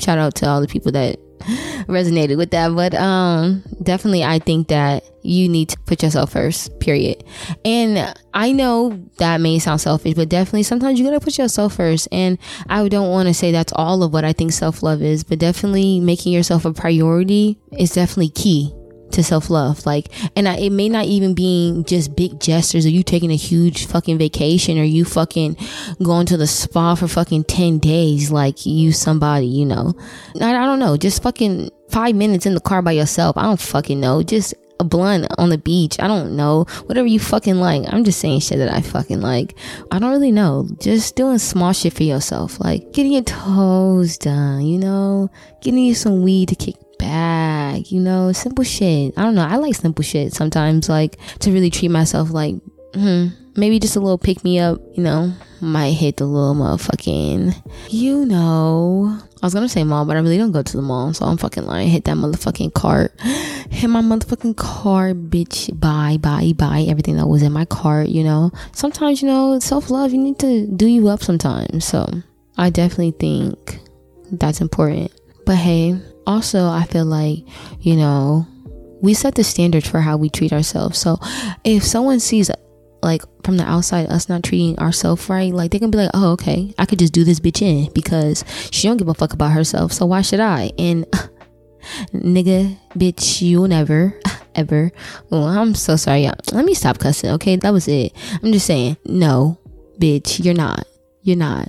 shout 0.00 0.18
out 0.18 0.34
to 0.36 0.48
all 0.48 0.60
the 0.60 0.68
people 0.68 0.92
that 0.92 1.18
resonated 1.88 2.36
with 2.36 2.50
that. 2.50 2.74
But 2.74 2.94
um 2.94 3.62
definitely 3.82 4.24
I 4.24 4.38
think 4.38 4.68
that 4.68 5.04
you 5.22 5.48
need 5.48 5.68
to 5.68 5.78
put 5.86 6.02
yourself 6.02 6.32
first, 6.32 6.78
period. 6.80 7.24
And 7.64 8.12
I 8.34 8.52
know 8.52 9.00
that 9.18 9.40
may 9.40 9.58
sound 9.58 9.80
selfish, 9.80 10.14
but 10.14 10.28
definitely 10.28 10.64
sometimes 10.64 10.98
you 10.98 11.04
gotta 11.04 11.20
put 11.20 11.38
yourself 11.38 11.76
first. 11.76 12.08
And 12.10 12.38
I 12.68 12.88
don't 12.88 13.10
want 13.10 13.28
to 13.28 13.34
say 13.34 13.52
that's 13.52 13.72
all 13.74 14.02
of 14.02 14.12
what 14.12 14.24
I 14.24 14.32
think 14.32 14.52
self 14.52 14.82
love 14.82 15.02
is, 15.02 15.22
but 15.24 15.38
definitely 15.38 16.00
making 16.00 16.32
yourself 16.32 16.64
a 16.64 16.72
priority 16.72 17.58
is 17.78 17.92
definitely 17.92 18.30
key 18.30 18.74
to 19.12 19.24
self 19.24 19.50
love. 19.50 19.86
Like, 19.86 20.08
and 20.36 20.48
I, 20.48 20.56
it 20.56 20.70
may 20.70 20.88
not 20.88 21.06
even 21.06 21.34
be 21.34 21.82
just 21.86 22.16
big 22.16 22.40
gestures 22.40 22.86
or 22.86 22.90
you 22.90 23.02
taking 23.02 23.30
a 23.30 23.36
huge 23.36 23.86
fucking 23.86 24.18
vacation 24.18 24.78
or 24.78 24.84
you 24.84 25.04
fucking 25.04 25.56
going 26.02 26.26
to 26.26 26.36
the 26.36 26.46
spa 26.46 26.94
for 26.94 27.08
fucking 27.08 27.44
10 27.44 27.78
days. 27.78 28.30
Like, 28.30 28.66
you 28.66 28.92
somebody, 28.92 29.46
you 29.46 29.66
know. 29.66 29.94
I, 30.40 30.56
I 30.56 30.66
don't 30.66 30.78
know. 30.78 30.96
Just 30.96 31.22
fucking 31.22 31.70
five 31.90 32.14
minutes 32.14 32.46
in 32.46 32.54
the 32.54 32.60
car 32.60 32.82
by 32.82 32.92
yourself. 32.92 33.36
I 33.36 33.42
don't 33.42 33.60
fucking 33.60 34.00
know. 34.00 34.22
Just 34.22 34.54
a 34.82 34.84
blunt 34.84 35.26
on 35.38 35.48
the 35.48 35.58
beach. 35.58 35.96
I 36.00 36.08
don't 36.08 36.36
know. 36.36 36.64
Whatever 36.86 37.06
you 37.06 37.20
fucking 37.20 37.56
like. 37.56 37.84
I'm 37.90 38.04
just 38.04 38.20
saying 38.20 38.40
shit 38.40 38.58
that 38.58 38.72
I 38.72 38.82
fucking 38.82 39.20
like. 39.20 39.56
I 39.90 39.98
don't 39.98 40.10
really 40.10 40.32
know. 40.32 40.68
Just 40.80 41.16
doing 41.16 41.38
small 41.38 41.72
shit 41.72 41.94
for 41.94 42.02
yourself. 42.02 42.60
Like 42.60 42.92
getting 42.92 43.12
your 43.12 43.22
toes 43.22 44.18
done, 44.18 44.66
you 44.66 44.78
know? 44.78 45.30
Getting 45.62 45.80
you 45.80 45.94
some 45.94 46.22
weed 46.22 46.48
to 46.48 46.56
kick 46.56 46.76
back, 47.02 47.90
you 47.90 48.00
know? 48.00 48.32
Simple 48.32 48.64
shit. 48.64 49.12
I 49.16 49.22
don't 49.22 49.34
know. 49.34 49.44
I 49.44 49.56
like 49.56 49.74
simple 49.74 50.04
shit 50.04 50.32
sometimes, 50.32 50.88
like 50.88 51.18
to 51.40 51.52
really 51.52 51.70
treat 51.70 51.90
myself 51.90 52.30
like, 52.30 52.54
hmm, 52.94 53.26
maybe 53.56 53.78
just 53.78 53.96
a 53.96 54.00
little 54.00 54.18
pick 54.18 54.44
me 54.44 54.58
up, 54.58 54.80
you 54.94 55.02
know? 55.02 55.32
Might 55.60 55.92
hit 55.92 56.16
the 56.16 56.26
little 56.26 56.54
motherfucking, 56.54 57.54
you 57.88 58.24
know, 58.24 59.18
I 59.42 59.46
was 59.46 59.54
gonna 59.54 59.68
say 59.68 59.82
mall, 59.82 60.04
but 60.04 60.16
I 60.16 60.20
really 60.20 60.38
don't 60.38 60.52
go 60.52 60.62
to 60.62 60.76
the 60.76 60.82
mall, 60.82 61.12
so 61.14 61.26
I'm 61.26 61.36
fucking 61.36 61.66
lying. 61.66 61.88
Hit 61.88 62.04
that 62.04 62.16
motherfucking 62.16 62.74
cart. 62.74 63.12
Hit 63.20 63.88
my 63.88 64.00
motherfucking 64.00 64.56
cart, 64.56 65.30
bitch. 65.30 65.78
Buy, 65.78 66.16
buy, 66.20 66.52
buy 66.56 66.82
everything 66.88 67.16
that 67.16 67.26
was 67.26 67.42
in 67.42 67.52
my 67.52 67.64
cart, 67.64 68.08
you 68.08 68.22
know. 68.22 68.52
Sometimes, 68.72 69.20
you 69.20 69.28
know, 69.28 69.58
self 69.58 69.90
love, 69.90 70.12
you 70.12 70.18
need 70.18 70.38
to 70.38 70.66
do 70.68 70.86
you 70.86 71.08
up 71.08 71.22
sometimes. 71.22 71.84
So 71.84 72.06
I 72.56 72.70
definitely 72.70 73.12
think 73.12 73.80
that's 74.30 74.60
important. 74.60 75.10
But 75.44 75.56
hey, 75.56 76.00
also, 76.26 76.68
I 76.68 76.84
feel 76.84 77.04
like, 77.04 77.44
you 77.80 77.96
know, 77.96 78.46
we 79.00 79.14
set 79.14 79.34
the 79.34 79.44
standards 79.44 79.88
for 79.88 80.00
how 80.00 80.16
we 80.16 80.30
treat 80.30 80.52
ourselves. 80.52 80.98
So 80.98 81.18
if 81.64 81.84
someone 81.84 82.20
sees 82.20 82.50
like 83.02 83.22
from 83.44 83.56
the 83.56 83.64
outside 83.64 84.06
us 84.06 84.28
not 84.28 84.44
treating 84.44 84.78
ourselves 84.78 85.28
right 85.28 85.52
like 85.52 85.72
they 85.72 85.78
can 85.80 85.90
be 85.90 85.98
like 85.98 86.10
oh 86.14 86.30
okay 86.32 86.72
i 86.78 86.86
could 86.86 87.00
just 87.00 87.12
do 87.12 87.24
this 87.24 87.40
bitch 87.40 87.60
in 87.60 87.92
because 87.92 88.44
she 88.70 88.86
don't 88.86 88.96
give 88.96 89.08
a 89.08 89.14
fuck 89.14 89.32
about 89.32 89.50
herself 89.50 89.92
so 89.92 90.06
why 90.06 90.22
should 90.22 90.38
i? 90.40 90.70
And 90.78 91.04
nigga 92.14 92.78
bitch 92.96 93.42
you'll 93.42 93.66
never 93.66 94.18
ever. 94.54 94.92
Oh 95.32 95.46
i'm 95.46 95.74
so 95.74 95.96
sorry 95.96 96.30
let 96.52 96.64
me 96.64 96.74
stop 96.74 96.98
cussing 96.98 97.30
okay? 97.30 97.56
That 97.56 97.72
was 97.72 97.88
it. 97.88 98.12
I'm 98.42 98.52
just 98.52 98.66
saying 98.66 98.96
no 99.04 99.58
bitch 99.98 100.44
you're 100.44 100.54
not. 100.54 100.86
You're 101.22 101.36
not 101.36 101.68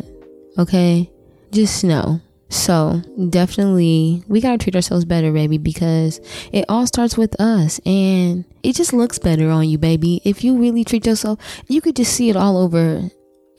okay? 0.60 1.10
Just 1.52 1.84
know 1.84 2.22
so 2.54 3.02
definitely 3.30 4.24
we 4.28 4.42
gotta 4.42 4.58
treat 4.58 4.76
ourselves 4.76 5.06
better, 5.06 5.32
baby, 5.32 5.58
because 5.58 6.20
it 6.52 6.66
all 6.70 6.88
starts 6.88 7.18
with 7.18 7.40
us 7.40 7.80
and 7.86 8.46
it 8.64 8.76
just 8.76 8.94
looks 8.94 9.20
better 9.20 9.50
on 9.50 9.68
you, 9.68 9.78
baby. 9.78 10.22
If 10.24 10.44
you 10.44 10.58
really 10.58 10.84
treat 10.84 11.06
yourself, 11.06 11.40
you 11.68 11.82
could 11.82 11.96
just 11.96 12.14
see 12.14 12.30
it 12.30 12.36
all 12.36 12.58
over 12.58 13.10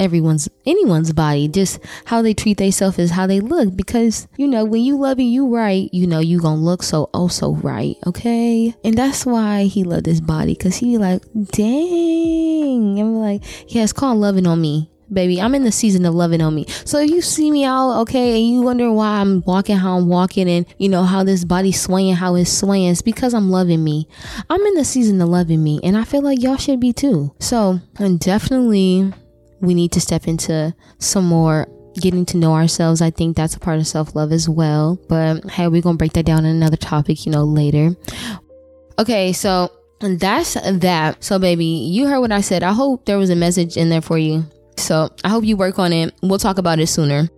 everyone's 0.00 0.48
anyone's 0.66 1.12
body. 1.12 1.48
Just 1.48 1.80
how 2.04 2.22
they 2.22 2.34
treat 2.34 2.58
themselves 2.58 2.98
is 2.98 3.10
how 3.10 3.26
they 3.26 3.40
look 3.40 3.76
because 3.76 4.26
you 4.36 4.46
know 4.46 4.64
when 4.64 4.82
you 4.82 4.98
love 4.98 5.20
you 5.20 5.54
right 5.54 5.88
you 5.92 6.06
know 6.06 6.18
you 6.18 6.40
gonna 6.40 6.60
look 6.60 6.82
so 6.82 7.10
oh 7.14 7.28
so 7.28 7.54
right 7.56 7.96
okay? 8.06 8.74
And 8.84 8.96
that's 8.96 9.24
why 9.26 9.64
he 9.64 9.84
loved 9.84 10.06
his 10.06 10.20
body 10.20 10.54
because 10.54 10.76
he 10.76 10.98
like 10.98 11.22
dang. 11.52 12.98
I'm 12.98 13.16
like 13.16 13.42
yeah 13.72 13.82
it's 13.82 13.92
called 13.92 14.18
loving 14.18 14.46
on 14.46 14.60
me 14.60 14.90
baby. 15.14 15.40
I'm 15.40 15.54
in 15.54 15.64
the 15.64 15.72
season 15.72 16.04
of 16.04 16.14
loving 16.14 16.40
on 16.40 16.54
me. 16.54 16.66
So 16.84 16.98
if 16.98 17.10
you 17.10 17.22
see 17.22 17.50
me 17.50 17.64
out, 17.64 18.00
okay, 18.02 18.38
and 18.38 18.48
you 18.48 18.62
wonder 18.62 18.90
why 18.92 19.20
I'm 19.20 19.42
walking 19.42 19.76
how 19.76 19.96
I'm 19.96 20.08
walking 20.08 20.48
and 20.48 20.66
you 20.78 20.88
know 20.88 21.04
how 21.04 21.24
this 21.24 21.44
body's 21.44 21.80
swaying 21.80 22.14
how 22.14 22.34
it's 22.34 22.52
swaying, 22.52 22.90
it's 22.90 23.02
because 23.02 23.34
I'm 23.34 23.50
loving 23.50 23.82
me. 23.82 24.08
I'm 24.50 24.60
in 24.60 24.74
the 24.74 24.84
season 24.84 25.20
of 25.20 25.28
loving 25.28 25.62
me, 25.62 25.80
and 25.82 25.96
I 25.96 26.04
feel 26.04 26.22
like 26.22 26.42
y'all 26.42 26.56
should 26.56 26.80
be 26.80 26.92
too. 26.92 27.34
So 27.38 27.80
and 27.98 28.18
definitely 28.18 29.12
we 29.60 29.74
need 29.74 29.92
to 29.92 30.00
step 30.00 30.26
into 30.26 30.74
some 30.98 31.24
more 31.24 31.66
getting 32.00 32.26
to 32.26 32.36
know 32.36 32.54
ourselves. 32.54 33.00
I 33.00 33.10
think 33.10 33.36
that's 33.36 33.54
a 33.54 33.60
part 33.60 33.78
of 33.78 33.86
self 33.86 34.14
love 34.14 34.32
as 34.32 34.48
well. 34.48 34.98
But 35.08 35.48
hey, 35.50 35.68
we're 35.68 35.82
gonna 35.82 35.96
break 35.96 36.12
that 36.14 36.26
down 36.26 36.44
in 36.44 36.56
another 36.56 36.76
topic, 36.76 37.26
you 37.26 37.32
know, 37.32 37.44
later. 37.44 37.96
Okay, 38.98 39.32
so 39.32 39.70
that's 40.00 40.54
that. 40.54 41.22
So, 41.22 41.38
baby, 41.38 41.64
you 41.64 42.06
heard 42.06 42.20
what 42.20 42.32
I 42.32 42.40
said. 42.40 42.62
I 42.62 42.72
hope 42.72 43.04
there 43.04 43.18
was 43.18 43.30
a 43.30 43.36
message 43.36 43.76
in 43.76 43.88
there 43.88 44.02
for 44.02 44.18
you. 44.18 44.44
So 44.76 45.10
I 45.24 45.28
hope 45.28 45.44
you 45.44 45.56
work 45.56 45.78
on 45.78 45.92
it. 45.92 46.14
We'll 46.22 46.38
talk 46.38 46.58
about 46.58 46.78
it 46.78 46.86
sooner. 46.86 47.28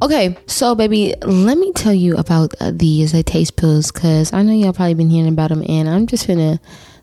Okay, 0.00 0.36
so 0.46 0.76
baby, 0.76 1.14
let 1.22 1.58
me 1.58 1.72
tell 1.72 1.92
you 1.92 2.16
about 2.16 2.54
uh, 2.60 2.70
these 2.72 3.12
uh, 3.14 3.22
taste 3.26 3.56
pills 3.56 3.90
because 3.90 4.32
I 4.32 4.42
know 4.42 4.52
y'all 4.52 4.72
probably 4.72 4.94
been 4.94 5.10
hearing 5.10 5.32
about 5.32 5.48
them, 5.48 5.64
and 5.68 5.88
I'm 5.88 6.06
just 6.06 6.28
gonna 6.28 6.60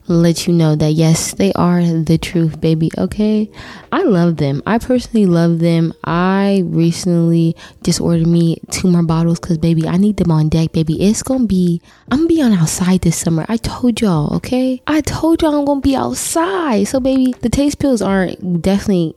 let 0.08 0.46
you 0.46 0.54
know 0.54 0.76
that 0.76 0.92
yes, 0.92 1.34
they 1.34 1.52
are 1.54 1.82
the 1.82 2.18
truth, 2.18 2.62
baby. 2.62 2.92
Okay, 2.98 3.50
I 3.92 4.04
love 4.04 4.38
them. 4.38 4.62
I 4.66 4.78
personally 4.78 5.26
love 5.26 5.60
them. 5.60 5.94
I 6.04 6.64
recently 6.66 7.56
just 7.84 8.00
ordered 8.00 8.28
me 8.28 8.62
two 8.72 8.90
more 8.90 9.04
bottles 9.04 9.40
because, 9.40 9.58
baby, 9.58 9.88
I 9.88 9.98
need 9.98 10.18
them 10.18 10.32
on 10.32 10.50
deck, 10.50 10.72
baby. 10.72 11.02
It's 11.02 11.24
gonna 11.24 11.48
be, 11.48 11.82
I'm 12.12 12.20
gonna 12.20 12.28
be 12.28 12.42
on 12.42 12.54
outside 12.54 13.02
this 13.02 13.18
summer. 13.18 13.46
I 13.50 13.58
told 13.58 14.00
y'all, 14.00 14.36
okay? 14.36 14.82
I 14.88 15.02
told 15.02 15.42
y'all 15.42 15.60
I'm 15.60 15.66
gonna 15.66 15.82
be 15.82 15.96
outside. 15.96 16.88
So, 16.88 17.00
baby, 17.00 17.34
the 17.42 17.50
taste 17.50 17.80
pills 17.80 18.02
aren't 18.02 18.62
definitely 18.62 19.16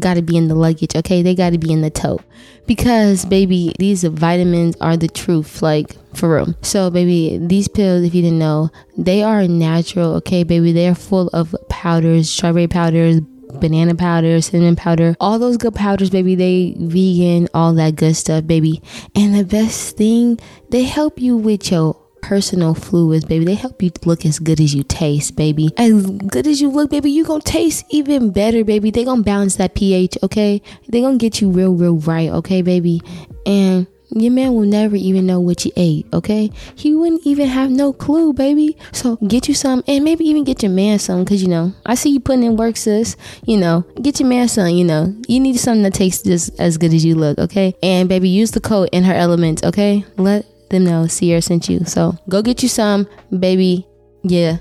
got 0.00 0.14
to 0.14 0.22
be 0.22 0.36
in 0.36 0.48
the 0.48 0.54
luggage, 0.54 0.96
okay? 0.96 1.22
They 1.22 1.34
got 1.34 1.50
to 1.50 1.58
be 1.58 1.72
in 1.72 1.82
the 1.82 1.90
tote. 1.90 2.22
Because, 2.66 3.24
baby, 3.24 3.72
these 3.78 4.04
vitamins 4.04 4.76
are 4.80 4.96
the 4.96 5.08
truth, 5.08 5.62
like 5.62 5.96
for 6.14 6.34
real. 6.36 6.54
So, 6.62 6.90
baby, 6.90 7.38
these 7.38 7.68
pills, 7.68 8.04
if 8.04 8.14
you 8.14 8.22
didn't 8.22 8.38
know, 8.38 8.70
they 8.96 9.22
are 9.22 9.46
natural, 9.46 10.14
okay, 10.16 10.44
baby? 10.44 10.72
They're 10.72 10.94
full 10.94 11.28
of 11.28 11.54
powders, 11.68 12.30
strawberry 12.30 12.68
powders, 12.68 13.20
banana 13.54 13.94
powder, 13.94 14.40
cinnamon 14.40 14.76
powder, 14.76 15.16
all 15.20 15.38
those 15.38 15.56
good 15.56 15.74
powders, 15.74 16.10
baby. 16.10 16.34
They 16.34 16.74
vegan, 16.78 17.48
all 17.52 17.72
that 17.74 17.96
good 17.96 18.14
stuff, 18.14 18.46
baby. 18.46 18.82
And 19.14 19.34
the 19.34 19.44
best 19.44 19.96
thing, 19.96 20.38
they 20.70 20.84
help 20.84 21.20
you 21.20 21.36
with 21.36 21.70
your 21.72 21.99
personal 22.22 22.74
fluids, 22.74 23.24
baby. 23.24 23.44
They 23.44 23.54
help 23.54 23.82
you 23.82 23.90
look 24.04 24.24
as 24.24 24.38
good 24.38 24.60
as 24.60 24.74
you 24.74 24.82
taste, 24.82 25.36
baby. 25.36 25.70
As 25.76 26.06
good 26.06 26.46
as 26.46 26.60
you 26.60 26.70
look, 26.70 26.90
baby, 26.90 27.10
you 27.10 27.24
gonna 27.24 27.40
taste 27.40 27.84
even 27.90 28.30
better, 28.30 28.64
baby. 28.64 28.90
They 28.90 29.04
gonna 29.04 29.22
balance 29.22 29.56
that 29.56 29.74
pH, 29.74 30.18
okay? 30.22 30.62
They 30.88 31.00
gonna 31.00 31.18
get 31.18 31.40
you 31.40 31.50
real, 31.50 31.74
real 31.74 31.96
right, 31.96 32.30
okay, 32.30 32.62
baby? 32.62 33.02
And 33.46 33.86
your 34.12 34.32
man 34.32 34.54
will 34.54 34.66
never 34.66 34.96
even 34.96 35.26
know 35.26 35.40
what 35.40 35.64
you 35.64 35.72
ate, 35.76 36.06
okay? 36.12 36.50
He 36.74 36.94
wouldn't 36.94 37.24
even 37.24 37.48
have 37.48 37.70
no 37.70 37.92
clue, 37.92 38.32
baby. 38.32 38.76
So 38.92 39.16
get 39.16 39.48
you 39.48 39.54
some 39.54 39.84
and 39.86 40.04
maybe 40.04 40.28
even 40.28 40.44
get 40.44 40.62
your 40.62 40.72
man 40.72 40.98
some 40.98 41.24
because, 41.24 41.42
you 41.42 41.48
know, 41.48 41.72
I 41.86 41.94
see 41.94 42.10
you 42.10 42.20
putting 42.20 42.42
in 42.42 42.56
work, 42.56 42.76
sis. 42.76 43.16
You 43.44 43.58
know, 43.58 43.84
get 44.02 44.18
your 44.20 44.28
man 44.28 44.48
some, 44.48 44.68
you 44.68 44.84
know. 44.84 45.14
You 45.28 45.40
need 45.40 45.58
something 45.58 45.84
that 45.84 45.94
tastes 45.94 46.22
just 46.22 46.58
as 46.58 46.76
good 46.76 46.92
as 46.92 47.04
you 47.04 47.14
look, 47.14 47.38
okay? 47.38 47.74
And, 47.82 48.08
baby, 48.08 48.28
use 48.28 48.50
the 48.50 48.60
code 48.60 48.88
in 48.92 49.04
her 49.04 49.14
element, 49.14 49.64
okay? 49.64 50.04
Let 50.16 50.44
them 50.70 50.84
know 50.84 51.06
Sierra 51.06 51.42
sent 51.42 51.68
you. 51.68 51.84
So 51.84 52.16
go 52.28 52.42
get 52.42 52.62
you 52.62 52.68
some, 52.68 53.06
baby. 53.38 53.86
Yeah. 54.22 54.58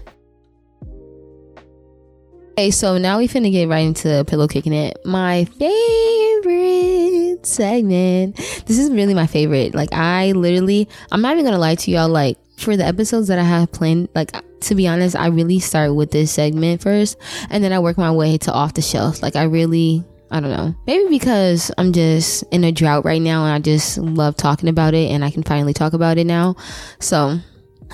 Okay, 2.51 2.71
so 2.71 2.97
now 2.97 3.19
we 3.19 3.27
finna 3.27 3.51
get 3.51 3.69
right 3.69 3.85
into 3.85 4.25
pillow 4.25 4.47
kicking 4.47 4.73
it. 4.73 4.99
My 5.05 5.45
favorite 5.45 7.45
segment. 7.45 8.35
This 8.65 8.77
is 8.77 8.91
really 8.91 9.13
my 9.13 9.27
favorite. 9.27 9.73
Like 9.73 9.93
I 9.93 10.33
literally, 10.33 10.89
I'm 11.11 11.21
not 11.21 11.33
even 11.33 11.45
gonna 11.45 11.57
lie 11.57 11.75
to 11.75 11.91
y'all. 11.91 12.09
Like 12.09 12.37
for 12.57 12.75
the 12.75 12.85
episodes 12.85 13.29
that 13.29 13.39
I 13.39 13.43
have 13.43 13.71
planned, 13.71 14.09
like 14.13 14.31
to 14.61 14.75
be 14.75 14.87
honest, 14.87 15.15
I 15.15 15.27
really 15.27 15.59
start 15.59 15.95
with 15.95 16.11
this 16.11 16.33
segment 16.33 16.81
first, 16.81 17.17
and 17.49 17.63
then 17.63 17.71
I 17.71 17.79
work 17.79 17.97
my 17.97 18.11
way 18.11 18.37
to 18.39 18.51
off 18.51 18.73
the 18.73 18.81
shelf. 18.81 19.23
Like 19.23 19.37
I 19.37 19.43
really 19.43 20.03
I 20.31 20.39
don't 20.39 20.51
know. 20.51 20.75
Maybe 20.85 21.09
because 21.09 21.71
I'm 21.77 21.91
just 21.91 22.43
in 22.51 22.63
a 22.63 22.71
drought 22.71 23.05
right 23.05 23.21
now 23.21 23.45
and 23.45 23.53
I 23.53 23.59
just 23.59 23.97
love 23.97 24.35
talking 24.35 24.69
about 24.69 24.93
it 24.93 25.09
and 25.11 25.25
I 25.25 25.31
can 25.31 25.43
finally 25.43 25.73
talk 25.73 25.93
about 25.93 26.17
it 26.17 26.25
now. 26.25 26.55
So, 26.99 27.39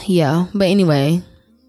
yeah. 0.06 0.48
But 0.54 0.68
anyway, 0.68 1.22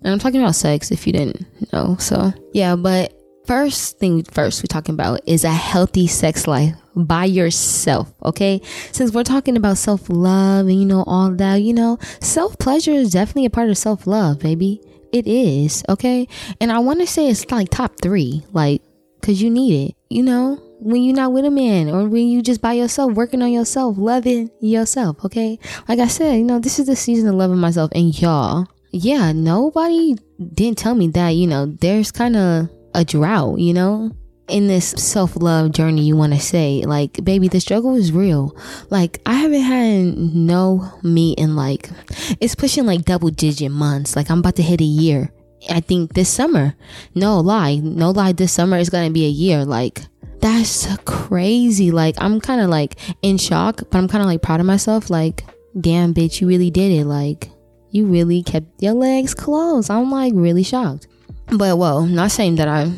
and 0.03 0.13
I'm 0.13 0.19
talking 0.19 0.41
about 0.41 0.57
sex 0.57 0.91
if 0.91 1.07
you 1.07 1.13
didn't 1.13 1.47
know. 1.73 1.97
So, 1.99 2.33
yeah, 2.53 2.77
but 2.77 3.13
first 3.47 3.99
thing 3.99 4.25
first 4.25 4.63
we're 4.63 4.67
talking 4.67 4.95
about 4.95 5.21
is 5.27 5.45
a 5.45 5.51
healthy 5.51 6.09
sex 6.09 6.49
life 6.49 6.75
by 6.97 7.25
yourself, 7.27 8.13
okay? 8.25 8.61
Since 8.91 9.13
we're 9.13 9.23
talking 9.23 9.57
about 9.57 9.79
self-love 9.79 10.67
and 10.67 10.81
you 10.81 10.87
know 10.87 11.05
all 11.07 11.31
that, 11.31 11.57
you 11.57 11.75
know, 11.75 11.99
self-pleasure 12.21 12.91
is 12.91 13.13
definitely 13.13 13.45
a 13.45 13.51
part 13.51 13.71
of 13.71 13.79
self-love, 13.79 14.41
baby. 14.41 14.81
It 15.13 15.27
is, 15.27 15.85
okay? 15.89 16.27
And 16.61 16.73
I 16.73 16.81
want 16.81 17.01
to 17.01 17.07
say 17.07 17.29
it's 17.29 17.49
like 17.51 17.69
top 17.71 17.93
3, 18.03 18.45
like 18.53 18.83
cuz 19.27 19.43
you 19.43 19.51
need 19.51 19.89
it 19.89 19.97
you 20.09 20.23
know, 20.23 20.61
when 20.79 21.03
you're 21.03 21.17
not 21.17 21.33
with 21.33 21.45
a 21.45 21.51
man 21.51 21.89
or 21.89 22.09
when 22.09 22.29
you 22.29 22.43
just 22.43 22.61
by 22.61 22.75
yourself, 22.75 23.13
working 23.13 23.43
on 23.43 23.53
yourself, 23.53 23.97
loving 23.99 24.51
yourself, 24.61 25.25
okay? 25.25 25.59
Like 25.89 25.99
I 25.99 26.07
said, 26.07 26.37
you 26.37 26.45
know, 26.45 26.59
this 26.59 26.79
is 26.79 26.87
the 26.87 26.97
season 26.97 27.29
of 27.29 27.35
loving 27.35 27.59
myself. 27.59 27.91
And 27.95 28.19
y'all, 28.21 28.67
yeah, 28.93 29.33
nobody 29.33 30.17
didn't 30.55 30.79
tell 30.79 30.95
me 30.95 31.09
that, 31.09 31.31
you 31.31 31.47
know, 31.47 31.67
there's 31.67 32.13
kind 32.13 32.37
of 32.37 32.69
a 32.95 33.05
drought, 33.05 33.59
you 33.59 33.75
know? 33.75 34.13
in 34.49 34.69
this 34.69 34.91
self 34.91 35.35
love 35.35 35.73
journey 35.73 36.03
you 36.03 36.17
want 36.17 36.33
to 36.33 36.39
say, 36.39 36.85
like, 36.87 37.25
baby, 37.25 37.49
the 37.49 37.59
struggle 37.59 37.97
is 37.97 38.13
real. 38.13 38.57
Like, 38.91 39.21
I 39.27 39.33
haven't 39.33 39.63
had 39.63 40.17
no 40.17 40.89
meat 41.03 41.41
in 41.41 41.57
like, 41.57 41.91
it's 42.39 42.55
pushing 42.55 42.87
like 42.87 43.05
double 43.05 43.31
digit 43.31 43.73
months. 43.73 44.15
Like, 44.15 44.31
I'm 44.31 44.39
about 44.39 44.55
to 44.55 44.63
hit 44.63 44.81
a 44.81 44.85
year. 44.85 45.33
I 45.71 45.81
think 45.81 46.15
this 46.15 46.29
summer. 46.29 46.75
No 47.15 47.41
lie. 47.41 47.77
No 47.77 48.11
lie. 48.11 48.33
This 48.33 48.53
summer 48.53 48.79
is 48.79 48.91
to 48.91 49.11
be 49.11 49.27
a 49.27 49.31
year. 49.31 49.65
Like, 49.65 50.03
that's 50.41 50.87
crazy. 51.05 51.91
Like, 51.91 52.15
I'm 52.19 52.41
kind 52.41 52.61
of 52.61 52.69
like 52.69 52.99
in 53.23 53.39
shock, 53.39 53.83
but 53.91 53.99
I'm 53.99 54.09
kind 54.09 54.23
of 54.23 54.29
like 54.29 54.43
proud 54.43 54.61
of 54.61 54.67
myself. 54.67 55.11
Like, 55.11 55.45
damn, 55.81 56.15
bitch, 56.15 56.41
you 56.41 56.49
really 56.49 56.71
did 56.71 56.93
it. 56.93 57.05
Like, 57.05 57.51
you 57.91 58.07
really 58.07 58.43
kept 58.43 58.83
your 58.83 58.95
legs 58.95 59.35
closed. 59.35 59.91
I'm 59.91 60.11
like 60.11 60.33
really 60.37 60.63
shocked. 60.63 61.09
But 61.49 61.79
whoa, 61.79 62.05
not 62.05 62.33
saying 62.33 62.57
that 62.57 62.69
I 62.69 62.93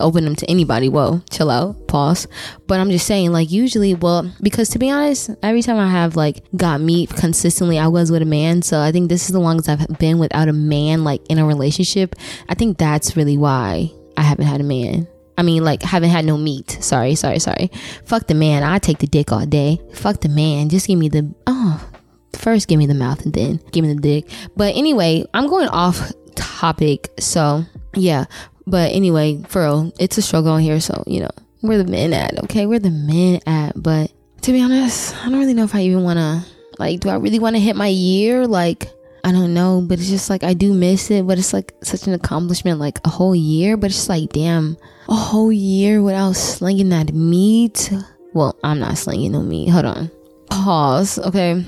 open 0.00 0.24
them 0.24 0.36
to 0.36 0.50
anybody. 0.50 0.88
Whoa, 0.88 1.22
chill 1.30 1.50
out, 1.50 1.88
pause. 1.88 2.26
But 2.66 2.80
I'm 2.80 2.90
just 2.90 3.06
saying, 3.06 3.32
like, 3.32 3.50
usually, 3.50 3.94
well, 3.94 4.30
because 4.40 4.68
to 4.70 4.78
be 4.78 4.90
honest, 4.90 5.30
every 5.42 5.62
time 5.62 5.78
I 5.78 5.88
have 5.88 6.16
like 6.16 6.44
got 6.56 6.80
meat 6.80 7.10
consistently, 7.10 7.78
I 7.78 7.88
was 7.88 8.10
with 8.10 8.22
a 8.22 8.26
man. 8.26 8.62
So 8.62 8.80
I 8.80 8.92
think 8.92 9.08
this 9.08 9.26
is 9.26 9.32
the 9.32 9.40
longest 9.40 9.68
I've 9.68 9.98
been 9.98 10.18
without 10.18 10.48
a 10.48 10.52
man, 10.52 11.04
like 11.04 11.20
in 11.28 11.38
a 11.38 11.46
relationship. 11.46 12.14
I 12.48 12.54
think 12.54 12.78
that's 12.78 13.16
really 13.16 13.36
why 13.36 13.90
I 14.16 14.22
haven't 14.22 14.46
had 14.46 14.60
a 14.60 14.64
man. 14.64 15.06
I 15.38 15.42
mean, 15.42 15.64
like, 15.64 15.82
haven't 15.82 16.10
had 16.10 16.24
no 16.24 16.36
meat. 16.36 16.78
Sorry, 16.80 17.14
sorry, 17.14 17.38
sorry. 17.38 17.70
Fuck 18.04 18.26
the 18.26 18.34
man. 18.34 18.62
I 18.62 18.78
take 18.78 18.98
the 18.98 19.06
dick 19.06 19.32
all 19.32 19.46
day. 19.46 19.80
Fuck 19.94 20.20
the 20.20 20.28
man. 20.28 20.68
Just 20.68 20.86
give 20.86 20.98
me 20.98 21.08
the, 21.08 21.34
oh, 21.46 21.90
first 22.34 22.68
give 22.68 22.78
me 22.78 22.86
the 22.86 22.94
mouth 22.94 23.24
and 23.24 23.32
then 23.32 23.60
give 23.72 23.84
me 23.84 23.94
the 23.94 24.00
dick. 24.00 24.28
But 24.56 24.76
anyway, 24.76 25.24
I'm 25.32 25.48
going 25.48 25.68
off 25.68 26.12
topic. 26.34 27.10
So, 27.18 27.64
yeah. 27.94 28.26
But 28.66 28.92
anyway, 28.92 29.42
for 29.48 29.62
real, 29.62 29.92
it's 29.98 30.18
a 30.18 30.22
struggle 30.22 30.52
on 30.52 30.60
here. 30.60 30.80
So, 30.80 31.02
you 31.06 31.20
know, 31.20 31.30
where 31.60 31.78
the 31.78 31.90
men 31.90 32.12
at? 32.12 32.38
Okay, 32.44 32.66
where 32.66 32.78
the 32.78 32.90
men 32.90 33.40
at? 33.46 33.80
But 33.80 34.12
to 34.42 34.52
be 34.52 34.60
honest, 34.60 35.14
I 35.16 35.28
don't 35.28 35.38
really 35.38 35.54
know 35.54 35.64
if 35.64 35.74
I 35.74 35.82
even 35.82 36.02
want 36.02 36.18
to, 36.18 36.44
like, 36.78 37.00
do 37.00 37.08
I 37.08 37.16
really 37.16 37.38
want 37.38 37.56
to 37.56 37.60
hit 37.60 37.76
my 37.76 37.88
year? 37.88 38.46
Like, 38.46 38.90
I 39.24 39.32
don't 39.32 39.54
know, 39.54 39.84
but 39.86 39.98
it's 39.98 40.08
just 40.08 40.30
like 40.30 40.42
I 40.42 40.54
do 40.54 40.72
miss 40.72 41.10
it, 41.10 41.26
but 41.26 41.38
it's 41.38 41.52
like 41.52 41.72
such 41.82 42.06
an 42.06 42.14
accomplishment, 42.14 42.80
like 42.80 43.00
a 43.04 43.08
whole 43.08 43.34
year. 43.34 43.76
But 43.76 43.90
it's 43.90 44.08
like, 44.08 44.30
damn, 44.30 44.76
a 45.08 45.14
whole 45.14 45.52
year 45.52 46.02
without 46.02 46.36
slinging 46.36 46.88
that 46.90 47.12
meat. 47.14 47.92
Well, 48.32 48.56
I'm 48.64 48.80
not 48.80 48.98
slinging 48.98 49.32
no 49.32 49.42
meat. 49.42 49.68
Hold 49.68 49.84
on. 49.84 50.10
Pause. 50.50 51.18
Okay. 51.20 51.64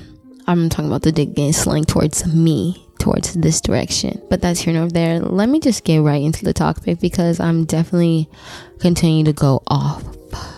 I'm 0.47 0.69
talking 0.69 0.87
about 0.87 1.01
the 1.01 1.11
dick 1.11 1.29
getting 1.29 1.53
slung 1.53 1.85
towards 1.85 2.27
me 2.27 2.84
towards 2.99 3.33
this 3.33 3.61
direction. 3.61 4.21
But 4.29 4.41
that's 4.41 4.61
here 4.61 4.73
nor 4.73 4.87
there. 4.89 5.19
Let 5.19 5.49
me 5.49 5.59
just 5.59 5.83
get 5.83 6.01
right 6.01 6.21
into 6.21 6.43
the 6.43 6.53
topic 6.53 6.99
because 6.99 7.39
I'm 7.39 7.65
definitely 7.65 8.29
continuing 8.79 9.25
to 9.25 9.33
go 9.33 9.61
off 9.67 10.03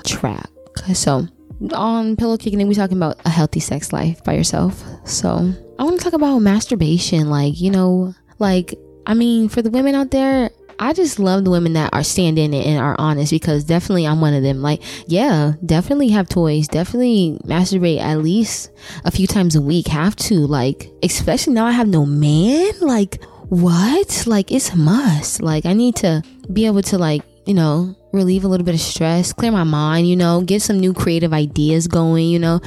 track. 0.04 0.50
So 0.94 1.28
on 1.74 2.16
Pillow 2.16 2.38
Kicking, 2.38 2.66
we 2.68 2.76
talking 2.76 2.98
about 2.98 3.20
a 3.26 3.30
healthy 3.30 3.60
sex 3.60 3.92
life 3.92 4.24
by 4.24 4.34
yourself. 4.34 4.84
So 5.06 5.54
I 5.80 5.84
want 5.84 5.98
to 5.98 6.04
talk 6.04 6.14
about 6.14 6.40
masturbation. 6.40 7.30
Like, 7.30 7.60
you 7.60 7.72
know, 7.72 8.14
like, 8.40 8.76
I 9.06 9.14
mean, 9.14 9.50
for 9.50 9.62
the 9.62 9.70
women 9.70 9.96
out 9.96 10.12
there, 10.12 10.52
I 10.80 10.94
just 10.94 11.18
love 11.20 11.44
the 11.44 11.50
women 11.50 11.74
that 11.74 11.94
are 11.94 12.04
standing 12.04 12.54
and 12.54 12.80
are 12.80 12.96
honest 13.00 13.32
because 13.32 13.64
definitely 13.64 14.06
I'm 14.06 14.22
one 14.22 14.34
of 14.34 14.44
them. 14.44 14.62
Like, 14.62 14.82
yeah, 15.08 15.54
definitely 15.66 16.10
have 16.10 16.30
toys. 16.30 16.68
Definitely 16.68 17.40
masturbate 17.46 18.00
at 18.00 18.20
least 18.20 18.72
a 19.04 19.12
few 19.12 19.26
times 19.26 19.56
a 19.56 19.62
week. 19.62 19.88
Have 19.88 20.16
to. 20.18 20.46
Like, 20.46 20.92
especially 21.02 21.54
now 21.54 21.66
I 21.66 21.72
have 21.72 21.88
no 21.88 22.06
man. 22.06 22.74
Like, 22.80 23.24
what? 23.50 24.26
Like, 24.28 24.52
it's 24.52 24.70
a 24.70 24.76
must. 24.76 25.42
Like, 25.42 25.66
I 25.66 25.74
need 25.74 25.96
to 25.98 26.22
be 26.54 26.66
able 26.68 26.84
to, 26.84 26.98
like, 26.98 27.24
you 27.46 27.54
know, 27.54 27.96
relieve 28.12 28.44
a 28.44 28.48
little 28.48 28.66
bit 28.66 28.76
of 28.76 28.82
stress, 28.82 29.34
clear 29.34 29.52
my 29.52 29.64
mind, 29.64 30.08
you 30.08 30.16
know, 30.16 30.42
get 30.42 30.62
some 30.62 30.80
new 30.80 30.94
creative 30.94 31.34
ideas 31.34 31.88
going, 31.88 32.28
you 32.28 32.40
know, 32.40 32.60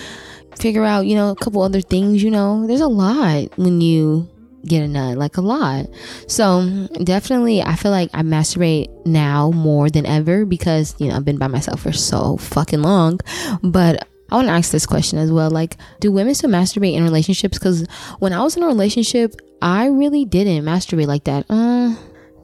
figure 0.59 0.85
out, 0.85 1.07
you 1.07 1.15
know, 1.15 1.31
a 1.31 1.37
couple 1.37 1.63
other 1.63 1.81
things, 1.81 2.23
you 2.23 2.31
know. 2.31 2.67
There's 2.67 2.81
a 2.81 2.89
lot 2.89 3.57
when 3.57 3.81
you 3.81 4.29
get 4.65 4.83
a 4.83 4.89
nut, 4.89 5.17
like 5.19 5.37
a 5.37 5.41
lot. 5.41 5.87
So 6.27 6.89
definitely, 7.03 7.63
I 7.63 7.77
feel 7.77 7.91
like 7.91 8.11
I 8.15 8.23
masturbate 8.23 8.89
now 9.07 9.51
more 9.51 9.91
than 9.91 10.07
ever 10.07 10.45
because 10.45 10.95
you 10.99 11.09
know 11.09 11.17
I've 11.17 11.25
been 11.25 11.39
by 11.39 11.49
myself 11.49 11.83
for 11.83 11.93
so 11.93 12.37
fucking 12.39 12.83
long. 12.83 13.21
But 13.63 14.09
I 14.31 14.37
want 14.37 14.49
to 14.49 14.53
ask 14.53 14.71
this 14.71 14.87
question 14.87 15.19
as 15.19 15.33
well: 15.33 15.51
like, 15.51 15.77
do 16.01 16.13
women 16.13 16.35
still 16.35 16.51
masturbate 16.51 16.95
in 16.95 17.05
relationships? 17.05 17.59
Because 17.59 17.87
when 18.19 18.33
I 18.33 18.43
was 18.43 18.57
in 18.57 18.63
a 18.63 18.67
relationship, 18.67 19.35
I 19.63 19.87
really 19.87 20.25
didn't 20.25 20.65
masturbate 20.65 21.07
like 21.07 21.25
that. 21.25 21.47
Uh, 21.49 21.95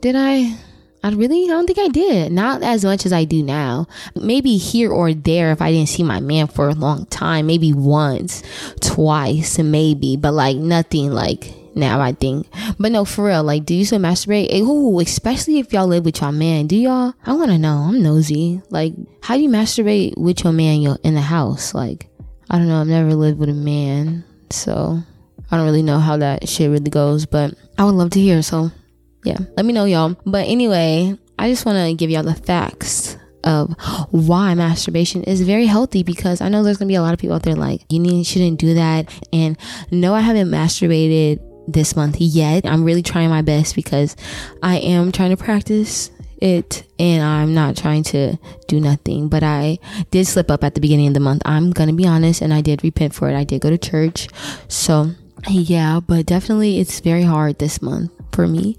did 0.01 0.17
I? 0.17 0.57
I 1.05 1.11
really 1.11 1.45
I 1.45 1.49
don't 1.49 1.67
think 1.67 1.79
I 1.79 1.87
did. 1.87 2.33
Not 2.33 2.65
as 2.65 2.85
much 2.85 3.07
as 3.07 3.13
I 3.13 3.25
do 3.25 3.41
now. 3.41 3.87
Maybe 4.17 4.57
here 4.57 4.91
or 4.91 5.15
there 5.15 5.53
if 5.53 5.63
I 5.63 5.71
didn't 5.71 5.89
see 5.89 6.03
my 6.03 6.19
man 6.19 6.49
for 6.49 6.69
a 6.69 6.75
long 6.75 7.07
time. 7.07 7.47
Maybe 7.47 7.73
once, 7.73 8.43
twice, 8.81 9.59
maybe, 9.61 10.17
but 10.17 10.33
like 10.33 10.57
nothing 10.57 11.13
like 11.13 11.55
now 11.77 12.01
I 12.01 12.13
think. 12.13 12.49
But 12.79 12.91
no, 12.91 13.05
for 13.05 13.27
real, 13.27 13.45
like, 13.45 13.65
do 13.65 13.75
you 13.75 13.85
still 13.85 14.01
masturbate? 14.01 14.49
Eh, 14.51 14.61
ooh, 14.61 14.99
especially 15.01 15.59
if 15.59 15.73
y'all 15.73 15.87
live 15.87 16.05
with 16.05 16.21
y'all 16.21 16.33
man. 16.33 16.67
Do 16.67 16.77
y'all? 16.77 17.15
I 17.25 17.35
want 17.35 17.51
to 17.51 17.59
know. 17.59 17.87
I'm 17.89 18.03
nosy. 18.03 18.63
Like, 18.71 18.95
how 19.23 19.37
do 19.37 19.43
you 19.43 19.51
masturbate 19.51 20.17
with 20.17 20.43
your 20.43 20.53
man 20.53 20.97
in 21.05 21.15
the 21.15 21.21
house? 21.21 21.75
Like, 21.75 22.09
I 22.51 22.59
don't 22.59 22.69
know. 22.69 22.81
I've 22.81 22.87
never 22.87 23.15
lived 23.15 23.39
with 23.39 23.51
a 23.51 23.55
man, 23.55 24.25
so 24.51 24.99
I 25.51 25.57
don't 25.57 25.67
really 25.67 25.83
know 25.83 25.99
how 25.99 26.17
that 26.17 26.49
shit 26.49 26.71
really 26.71 26.91
goes. 26.91 27.27
But 27.27 27.55
I 27.79 27.85
would 27.85 27.95
love 27.95 28.11
to 28.11 28.21
hear. 28.21 28.43
So, 28.43 28.71
yeah, 29.25 29.39
let 29.57 29.67
me 29.67 29.73
know, 29.73 29.85
y'all. 29.85 30.17
But 30.25 30.47
anyway, 30.49 31.17
I 31.39 31.51
just 31.51 31.67
want 31.67 31.77
to 31.77 31.95
give 31.95 32.11
y'all 32.11 32.23
the 32.23 32.35
facts 32.35 33.17
of 33.47 33.75
why 34.11 34.55
masturbation 34.55 35.23
is 35.23 35.41
very 35.43 35.67
healthy 35.67 36.03
because 36.03 36.41
I 36.41 36.49
know 36.49 36.63
there's 36.63 36.79
gonna 36.79 36.89
be 36.89 36.97
a 36.97 37.03
lot 37.03 37.15
of 37.15 37.21
people 37.21 37.37
out 37.37 37.45
there 37.45 37.55
like 37.55 37.83
you 37.89 38.01
need 38.01 38.25
shouldn't 38.25 38.59
do 38.59 38.75
that 38.75 39.09
and 39.33 39.57
no 39.93 40.15
I 40.15 40.21
haven't 40.21 40.51
masturbated 40.51 41.41
this 41.67 41.97
month 41.97 42.21
yet. 42.21 42.67
I'm 42.67 42.85
really 42.85 43.03
trying 43.03 43.31
my 43.31 43.43
best 43.43 43.75
because 43.75 44.17
I 44.63 44.79
am 44.79 45.13
trying 45.13 45.31
to 45.31 45.37
practice 45.37 46.11
it 46.39 46.85
and 46.99 47.23
I'm 47.23 47.55
not 47.55 47.77
trying 47.77 48.03
to 48.05 48.37
do 48.69 48.81
nothing. 48.81 49.29
But 49.29 49.43
I 49.43 49.79
did 50.11 50.27
slip 50.27 50.51
up 50.51 50.65
at 50.65 50.75
the 50.75 50.81
beginning 50.81 51.09
of 51.09 51.15
the 51.15 51.21
month. 51.21 51.43
I'm 51.45 51.71
going 51.71 51.89
to 51.89 51.95
be 51.95 52.07
honest 52.07 52.43
and 52.43 52.53
I 52.53 52.61
did 52.61 52.85
repent 52.85 53.15
for 53.15 53.29
it. 53.29 53.37
I 53.37 53.45
did 53.45 53.61
go 53.61 53.71
to 53.71 53.79
church. 53.79 54.29
So, 54.69 55.13
yeah, 55.49 56.01
but 56.01 56.27
definitely 56.27 56.79
it's 56.79 57.01
very 57.01 57.23
hard 57.23 57.59
this 57.59 57.81
month 57.81 58.11
for 58.33 58.47
me. 58.47 58.77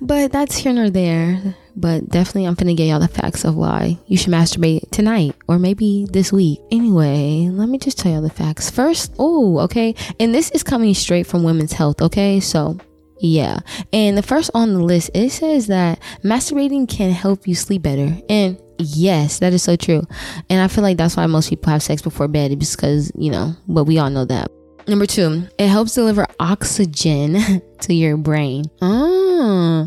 But 0.00 0.32
that's 0.32 0.56
here 0.56 0.72
nor 0.72 0.90
there. 0.90 1.56
But 1.78 2.08
definitely, 2.08 2.46
I'm 2.46 2.54
gonna 2.54 2.74
get 2.74 2.86
y'all 2.86 2.98
the 2.98 3.06
facts 3.06 3.44
of 3.44 3.54
why 3.54 3.98
you 4.06 4.16
should 4.16 4.32
masturbate 4.32 4.90
tonight 4.90 5.36
or 5.46 5.60
maybe 5.60 6.06
this 6.10 6.32
week. 6.32 6.58
Anyway, 6.72 7.48
let 7.52 7.68
me 7.68 7.78
just 7.78 7.98
tell 7.98 8.10
y'all 8.10 8.20
the 8.20 8.30
facts. 8.30 8.68
First, 8.68 9.14
oh, 9.18 9.60
okay. 9.60 9.94
And 10.18 10.34
this 10.34 10.50
is 10.50 10.64
coming 10.64 10.92
straight 10.94 11.26
from 11.26 11.44
Women's 11.44 11.72
Health, 11.72 12.02
okay? 12.02 12.40
So, 12.40 12.78
yeah. 13.20 13.60
And 13.92 14.18
the 14.18 14.22
first 14.22 14.50
on 14.54 14.74
the 14.74 14.82
list, 14.82 15.12
it 15.14 15.30
says 15.30 15.68
that 15.68 16.00
masturbating 16.24 16.88
can 16.88 17.12
help 17.12 17.46
you 17.46 17.54
sleep 17.54 17.82
better. 17.82 18.16
And 18.28 18.60
yes, 18.78 19.38
that 19.38 19.52
is 19.52 19.62
so 19.62 19.76
true. 19.76 20.02
And 20.50 20.60
I 20.60 20.66
feel 20.66 20.82
like 20.82 20.96
that's 20.96 21.16
why 21.16 21.26
most 21.26 21.48
people 21.48 21.70
have 21.70 21.82
sex 21.82 22.02
before 22.02 22.26
bed 22.26 22.58
because, 22.58 23.12
you 23.14 23.30
know, 23.30 23.54
but 23.68 23.84
we 23.84 23.98
all 23.98 24.10
know 24.10 24.24
that. 24.24 24.50
Number 24.88 25.04
two, 25.04 25.46
it 25.58 25.68
helps 25.68 25.94
deliver 25.94 26.26
oxygen 26.40 27.60
to 27.82 27.92
your 27.92 28.16
brain. 28.16 28.64
Oh, 28.80 29.86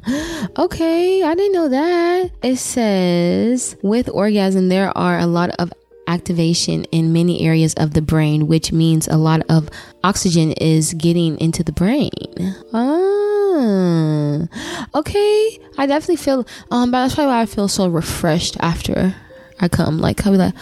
okay. 0.60 1.24
I 1.24 1.34
didn't 1.34 1.54
know 1.54 1.70
that. 1.70 2.30
It 2.44 2.58
says 2.58 3.76
with 3.82 4.10
orgasm, 4.10 4.70
there 4.70 4.96
are 4.96 5.18
a 5.18 5.26
lot 5.26 5.50
of 5.58 5.74
activation 6.08 6.84
in 6.92 7.14
many 7.14 7.42
areas 7.42 7.74
of 7.76 7.96
the 7.96 8.02
brain, 8.04 8.46
which 8.46 8.72
means 8.72 9.08
a 9.08 9.18
lot 9.18 9.42
of 9.50 9.70
oxygen 10.04 10.52
is 10.54 10.94
getting 10.94 11.36
into 11.40 11.64
the 11.64 11.72
brain. 11.72 12.12
Ah, 12.72 14.48
okay. 14.94 15.60
I 15.80 15.88
definitely 15.88 16.18
feel, 16.18 16.46
um, 16.70 16.92
but 16.92 17.02
that's 17.02 17.16
probably 17.16 17.34
why 17.34 17.42
I 17.42 17.46
feel 17.48 17.68
so 17.68 17.88
refreshed 17.88 18.56
after 18.60 19.16
I 19.60 19.68
come. 19.68 19.98
Like, 19.98 20.28
I'll 20.28 20.34
be 20.34 20.38
like, 20.38 20.56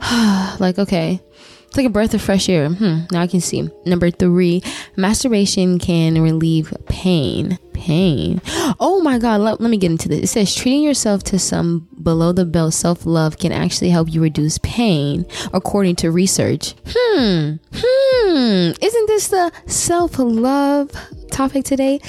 like, 0.60 0.78
okay, 0.78 1.22
it's 1.66 1.76
like 1.76 1.86
a 1.86 1.90
breath 1.90 2.14
of 2.14 2.22
fresh 2.22 2.48
air. 2.48 2.68
Hmm, 2.68 3.00
now 3.10 3.20
I 3.20 3.26
can 3.26 3.40
see. 3.40 3.68
Number 3.84 4.10
three, 4.10 4.62
masturbation 4.96 5.78
can 5.78 6.20
relieve 6.22 6.72
pain. 6.86 7.58
Pain. 7.72 8.40
Oh 8.80 9.00
my 9.02 9.18
God, 9.18 9.40
let, 9.40 9.60
let 9.60 9.70
me 9.70 9.76
get 9.76 9.90
into 9.90 10.08
this. 10.08 10.24
It 10.24 10.26
says 10.28 10.54
treating 10.54 10.82
yourself 10.82 11.22
to 11.24 11.38
some 11.38 11.88
below 12.02 12.32
the 12.32 12.44
belt 12.44 12.72
self 12.72 13.04
love 13.04 13.38
can 13.38 13.52
actually 13.52 13.90
help 13.90 14.12
you 14.12 14.22
reduce 14.22 14.58
pain, 14.58 15.26
according 15.52 15.96
to 15.96 16.10
research. 16.10 16.74
Hmm, 16.86 17.56
hmm. 17.74 18.72
Isn't 18.80 19.06
this 19.08 19.28
the 19.28 19.52
self 19.66 20.18
love 20.18 20.90
topic 21.30 21.64
today? 21.64 22.00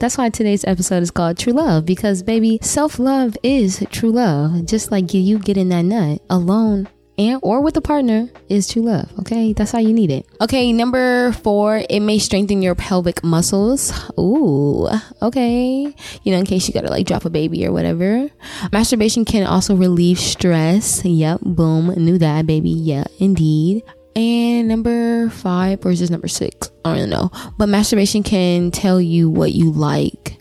That's 0.00 0.18
why 0.18 0.28
today's 0.28 0.64
episode 0.64 1.02
is 1.02 1.10
called 1.10 1.38
True 1.38 1.54
Love 1.54 1.86
because, 1.86 2.22
baby, 2.22 2.58
self 2.60 2.98
love 2.98 3.38
is 3.42 3.82
true 3.90 4.10
love. 4.10 4.66
Just 4.66 4.90
like 4.90 5.14
you 5.14 5.38
getting 5.38 5.70
that 5.70 5.82
nut 5.82 6.20
alone 6.28 6.88
and 7.16 7.38
or 7.42 7.60
with 7.60 7.76
a 7.76 7.80
partner 7.80 8.28
is 8.48 8.68
true 8.68 8.82
love. 8.82 9.10
Okay, 9.20 9.52
that's 9.52 9.70
how 9.70 9.78
you 9.78 9.92
need 9.92 10.10
it. 10.10 10.26
Okay, 10.40 10.72
number 10.72 11.32
four, 11.32 11.82
it 11.88 12.00
may 12.00 12.18
strengthen 12.18 12.62
your 12.62 12.74
pelvic 12.74 13.22
muscles. 13.22 13.92
Ooh, 14.18 14.88
okay. 15.22 15.94
You 16.22 16.32
know, 16.32 16.38
in 16.38 16.44
case 16.44 16.66
you 16.66 16.74
gotta 16.74 16.90
like 16.90 17.06
drop 17.06 17.24
a 17.24 17.30
baby 17.30 17.66
or 17.66 17.72
whatever. 17.72 18.28
Masturbation 18.72 19.24
can 19.24 19.46
also 19.46 19.76
relieve 19.76 20.18
stress. 20.18 21.04
Yep, 21.04 21.40
boom, 21.42 21.88
knew 21.96 22.18
that, 22.18 22.46
baby. 22.46 22.70
Yeah, 22.70 23.04
indeed. 23.18 23.82
And 24.16 24.68
number 24.68 25.28
five, 25.30 25.84
or 25.84 25.90
is 25.90 25.98
this 25.98 26.10
number 26.10 26.28
six? 26.28 26.70
I 26.84 26.96
don't 26.96 27.10
know. 27.10 27.30
But 27.58 27.68
masturbation 27.68 28.22
can 28.22 28.70
tell 28.70 29.00
you 29.00 29.28
what 29.28 29.52
you 29.52 29.72
like. 29.72 30.38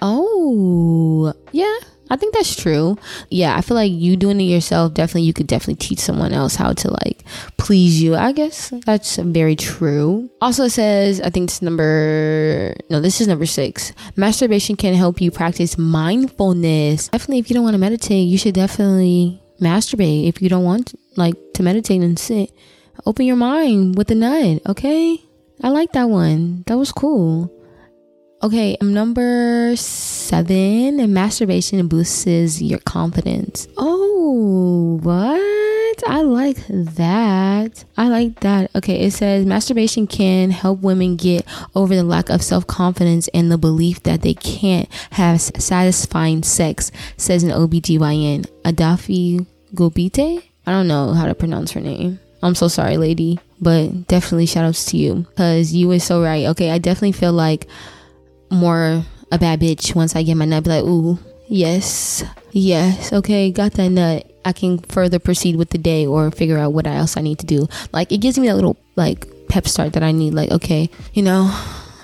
Oh, 0.00 1.34
yeah 1.50 1.76
I 2.08 2.16
think 2.16 2.34
that's 2.34 2.54
true. 2.54 2.96
Yeah, 3.30 3.56
I 3.56 3.60
feel 3.60 3.74
like 3.74 3.92
you 3.92 4.16
doing 4.16 4.40
it 4.40 4.44
yourself, 4.44 4.94
definitely, 4.94 5.22
you 5.22 5.32
could 5.32 5.46
definitely 5.46 5.76
teach 5.76 5.98
someone 5.98 6.32
else 6.32 6.54
how 6.54 6.72
to 6.72 6.90
like 6.90 7.24
please 7.56 8.02
you. 8.02 8.14
I 8.14 8.32
guess 8.32 8.72
that's 8.84 9.16
very 9.16 9.56
true. 9.56 10.30
Also, 10.40 10.64
it 10.64 10.70
says, 10.70 11.20
I 11.20 11.30
think 11.30 11.50
it's 11.50 11.62
number, 11.62 12.74
no, 12.90 13.00
this 13.00 13.20
is 13.20 13.28
number 13.28 13.46
six. 13.46 13.92
Masturbation 14.14 14.76
can 14.76 14.94
help 14.94 15.20
you 15.20 15.30
practice 15.30 15.76
mindfulness. 15.76 17.08
Definitely, 17.08 17.38
if 17.38 17.50
you 17.50 17.54
don't 17.54 17.64
want 17.64 17.74
to 17.74 17.78
meditate, 17.78 18.28
you 18.28 18.38
should 18.38 18.54
definitely 18.54 19.40
masturbate. 19.60 20.28
If 20.28 20.40
you 20.40 20.48
don't 20.48 20.64
want 20.64 20.94
like 21.16 21.34
to 21.54 21.62
meditate 21.62 22.02
and 22.02 22.18
sit, 22.18 22.52
open 23.04 23.26
your 23.26 23.36
mind 23.36 23.96
with 23.96 24.10
a 24.10 24.14
nut, 24.14 24.62
okay? 24.66 25.22
I 25.62 25.70
like 25.70 25.92
that 25.92 26.08
one. 26.08 26.64
That 26.66 26.76
was 26.76 26.92
cool. 26.92 27.50
Okay, 28.42 28.76
number 28.82 29.74
seven, 29.76 31.12
masturbation 31.12 31.88
boosts 31.88 32.60
your 32.60 32.78
confidence. 32.80 33.66
Oh, 33.78 35.00
what? 35.02 35.40
I 36.06 36.20
like 36.20 36.58
that. 36.68 37.84
I 37.96 38.08
like 38.08 38.40
that. 38.40 38.70
Okay, 38.74 39.00
it 39.00 39.12
says 39.12 39.46
masturbation 39.46 40.06
can 40.06 40.50
help 40.50 40.80
women 40.80 41.16
get 41.16 41.46
over 41.74 41.96
the 41.96 42.04
lack 42.04 42.28
of 42.28 42.42
self 42.42 42.66
confidence 42.66 43.28
and 43.28 43.50
the 43.50 43.56
belief 43.56 44.02
that 44.02 44.20
they 44.20 44.34
can't 44.34 44.92
have 45.12 45.40
satisfying 45.40 46.42
sex, 46.42 46.92
says 47.16 47.42
an 47.42 47.50
OBGYN, 47.50 48.46
Adafi 48.64 49.46
Gobite. 49.74 50.42
I 50.66 50.70
don't 50.70 50.88
know 50.88 51.14
how 51.14 51.26
to 51.26 51.34
pronounce 51.34 51.72
her 51.72 51.80
name. 51.80 52.20
I'm 52.42 52.54
so 52.54 52.68
sorry, 52.68 52.98
lady, 52.98 53.40
but 53.60 54.06
definitely 54.08 54.46
shout 54.46 54.66
outs 54.66 54.84
to 54.86 54.98
you 54.98 55.26
because 55.30 55.74
you 55.74 55.88
were 55.88 56.00
so 56.00 56.22
right. 56.22 56.46
Okay, 56.48 56.70
I 56.70 56.76
definitely 56.78 57.12
feel 57.12 57.32
like 57.32 57.66
more 58.50 59.04
a 59.30 59.38
bad 59.38 59.60
bitch 59.60 59.94
once 59.94 60.16
I 60.16 60.22
get 60.22 60.36
my 60.36 60.44
nut. 60.44 60.64
Be 60.64 60.70
like, 60.70 60.84
ooh, 60.84 61.18
yes, 61.48 62.24
yes, 62.52 63.12
okay, 63.12 63.50
got 63.50 63.72
that 63.72 63.88
nut. 63.88 64.30
I 64.44 64.52
can 64.52 64.78
further 64.78 65.18
proceed 65.18 65.56
with 65.56 65.70
the 65.70 65.78
day 65.78 66.06
or 66.06 66.30
figure 66.30 66.58
out 66.58 66.72
what 66.72 66.86
else 66.86 67.16
I 67.16 67.20
need 67.20 67.40
to 67.40 67.46
do. 67.46 67.66
Like 67.92 68.12
it 68.12 68.18
gives 68.18 68.38
me 68.38 68.46
that 68.46 68.54
little 68.54 68.76
like 68.94 69.26
pep 69.48 69.66
start 69.66 69.94
that 69.94 70.02
I 70.02 70.12
need. 70.12 70.34
Like, 70.34 70.50
okay, 70.50 70.88
you 71.14 71.22
know, 71.22 71.52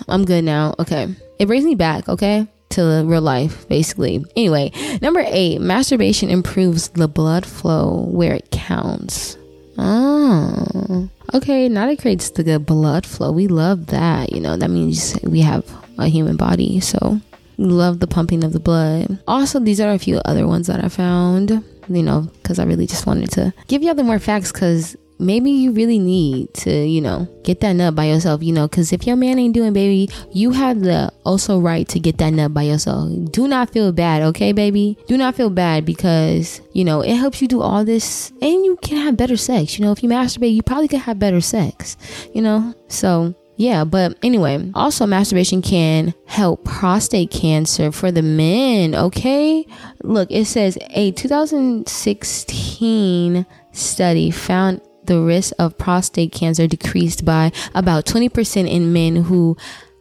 I'm 0.08 0.24
good 0.24 0.42
now. 0.44 0.74
Okay, 0.78 1.14
it 1.38 1.46
brings 1.46 1.64
me 1.64 1.74
back. 1.74 2.08
Okay. 2.08 2.46
To 2.70 3.04
real 3.04 3.20
life, 3.20 3.68
basically. 3.68 4.24
Anyway, 4.34 4.72
number 5.02 5.22
eight, 5.26 5.60
masturbation 5.60 6.30
improves 6.30 6.88
the 6.88 7.06
blood 7.06 7.44
flow 7.44 8.06
where 8.08 8.32
it 8.32 8.50
counts. 8.50 9.36
Oh, 9.76 11.10
okay. 11.34 11.68
Now 11.68 11.90
it 11.90 12.00
creates 12.00 12.30
the 12.30 12.42
good 12.42 12.64
blood 12.64 13.04
flow. 13.04 13.30
We 13.30 13.46
love 13.46 13.88
that. 13.88 14.32
You 14.32 14.40
know, 14.40 14.56
that 14.56 14.70
means 14.70 15.18
we 15.22 15.42
have 15.42 15.66
a 15.98 16.08
human 16.08 16.36
body. 16.36 16.80
So 16.80 17.20
love 17.58 18.00
the 18.00 18.06
pumping 18.06 18.44
of 18.44 18.52
the 18.52 18.60
blood. 18.60 19.18
Also, 19.26 19.60
these 19.60 19.80
are 19.80 19.92
a 19.92 19.98
few 19.98 20.20
other 20.24 20.46
ones 20.46 20.66
that 20.66 20.84
I 20.84 20.88
found, 20.88 21.62
you 21.88 22.02
know, 22.02 22.28
because 22.42 22.58
I 22.58 22.64
really 22.64 22.86
just 22.86 23.06
wanted 23.06 23.30
to 23.32 23.52
give 23.68 23.82
y'all 23.82 23.94
the 23.94 24.02
more 24.02 24.18
facts 24.18 24.52
because 24.52 24.96
maybe 25.18 25.50
you 25.50 25.72
really 25.72 25.98
need 25.98 26.52
to, 26.52 26.70
you 26.70 27.00
know, 27.00 27.28
get 27.44 27.60
that 27.60 27.74
nut 27.74 27.94
by 27.94 28.06
yourself, 28.06 28.42
you 28.42 28.52
know, 28.52 28.66
because 28.66 28.92
if 28.92 29.06
your 29.06 29.16
man 29.16 29.38
ain't 29.38 29.54
doing, 29.54 29.72
baby, 29.72 30.12
you 30.32 30.50
have 30.50 30.80
the 30.80 31.12
also 31.24 31.60
right 31.60 31.88
to 31.88 32.00
get 32.00 32.18
that 32.18 32.30
nut 32.30 32.52
by 32.52 32.62
yourself. 32.62 33.10
Do 33.30 33.46
not 33.46 33.70
feel 33.70 33.92
bad, 33.92 34.22
okay, 34.22 34.52
baby? 34.52 34.98
Do 35.06 35.16
not 35.16 35.36
feel 35.36 35.50
bad 35.50 35.84
because, 35.84 36.60
you 36.72 36.84
know, 36.84 37.00
it 37.00 37.14
helps 37.14 37.40
you 37.40 37.48
do 37.48 37.62
all 37.62 37.84
this 37.84 38.32
and 38.42 38.64
you 38.64 38.76
can 38.82 38.98
have 38.98 39.16
better 39.16 39.36
sex. 39.36 39.78
You 39.78 39.84
know, 39.84 39.92
if 39.92 40.02
you 40.02 40.08
masturbate, 40.08 40.54
you 40.54 40.62
probably 40.62 40.88
can 40.88 41.00
have 41.00 41.18
better 41.18 41.40
sex, 41.40 41.96
you 42.34 42.42
know? 42.42 42.74
So 42.88 43.34
yeah, 43.56 43.84
but 43.84 44.18
anyway, 44.22 44.70
also 44.74 45.06
masturbation 45.06 45.62
can 45.62 46.12
help 46.26 46.64
prostate 46.64 47.30
cancer 47.30 47.92
for 47.92 48.10
the 48.10 48.22
men, 48.22 48.94
okay? 48.94 49.66
Look, 50.02 50.30
it 50.30 50.46
says 50.46 50.78
a 50.90 51.12
2016 51.12 53.46
study 53.72 54.30
found 54.30 54.80
the 55.04 55.20
risk 55.20 55.52
of 55.58 55.76
prostate 55.78 56.32
cancer 56.32 56.66
decreased 56.66 57.24
by 57.24 57.52
about 57.74 58.04
20% 58.06 58.70
in 58.70 58.92
men 58.92 59.16
who 59.16 59.56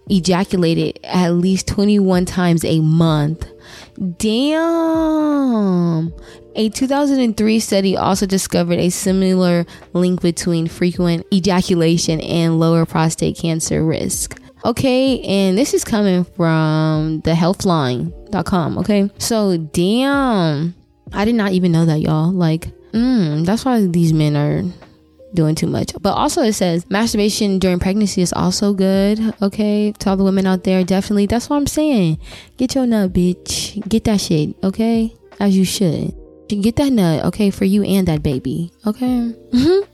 ejaculated 0.10 1.00
at 1.04 1.30
least 1.30 1.68
21 1.68 2.26
times 2.26 2.66
a 2.66 2.80
month. 2.80 3.48
Damn. 4.18 6.14
A 6.56 6.70
2003 6.70 7.60
study 7.60 7.96
also 7.96 8.26
discovered 8.26 8.80
a 8.80 8.90
similar 8.90 9.66
link 9.94 10.22
between 10.22 10.68
frequent 10.68 11.26
ejaculation 11.34 12.20
and 12.22 12.60
lower 12.60 12.86
prostate 12.86 13.38
cancer 13.38 13.84
risk. 13.86 14.38
Okay, 14.64 15.22
and 15.22 15.58
this 15.58 15.74
is 15.74 15.84
coming 15.84 16.24
from 16.24 17.22
the 17.22 17.32
healthline.com. 17.32 18.78
Okay, 18.80 19.10
so 19.18 19.58
damn, 19.58 20.76
I 21.14 21.26
did 21.26 21.36
not 21.36 21.54
even 21.54 21.72
know 21.72 21.86
that, 21.86 22.00
y'all. 22.00 22.32
Like, 22.32 22.68
mm, 22.92 23.46
that's 23.46 23.66
why 23.66 23.86
these 23.88 24.14
men 24.14 24.36
are 24.36 24.64
doing 25.34 25.56
too 25.56 25.68
much. 25.68 25.94
But 26.02 26.14
also, 26.14 26.42
it 26.42 26.54
says 26.54 26.90
masturbation 26.90 27.60
during 27.60 27.80
pregnancy 27.80 28.22
is 28.22 28.34
also 28.34 28.74
good. 28.74 29.34
Okay, 29.42 29.92
to 30.00 30.10
all 30.10 30.18
the 30.18 30.24
women 30.24 30.48
out 30.48 30.64
there, 30.64 30.84
definitely. 30.84 31.26
That's 31.26 31.50
what 31.50 31.58
I'm 31.58 31.68
saying. 31.68 32.20
Get 32.58 32.76
your 32.76 32.86
nut, 32.86 33.14
bitch. 33.14 33.88
Get 33.88 34.04
that 34.06 34.22
shit. 34.22 34.56
Okay, 34.64 35.14
as 35.40 35.58
you 35.58 35.66
should. 35.66 36.14
Get 36.48 36.76
that 36.76 36.92
nut. 36.92 37.26
Okay, 37.26 37.50
for 37.50 37.66
you 37.66 37.84
and 37.84 38.08
that 38.08 38.24
baby. 38.24 38.72
Okay. 38.86 39.06
Mm-hmm. 39.06 39.88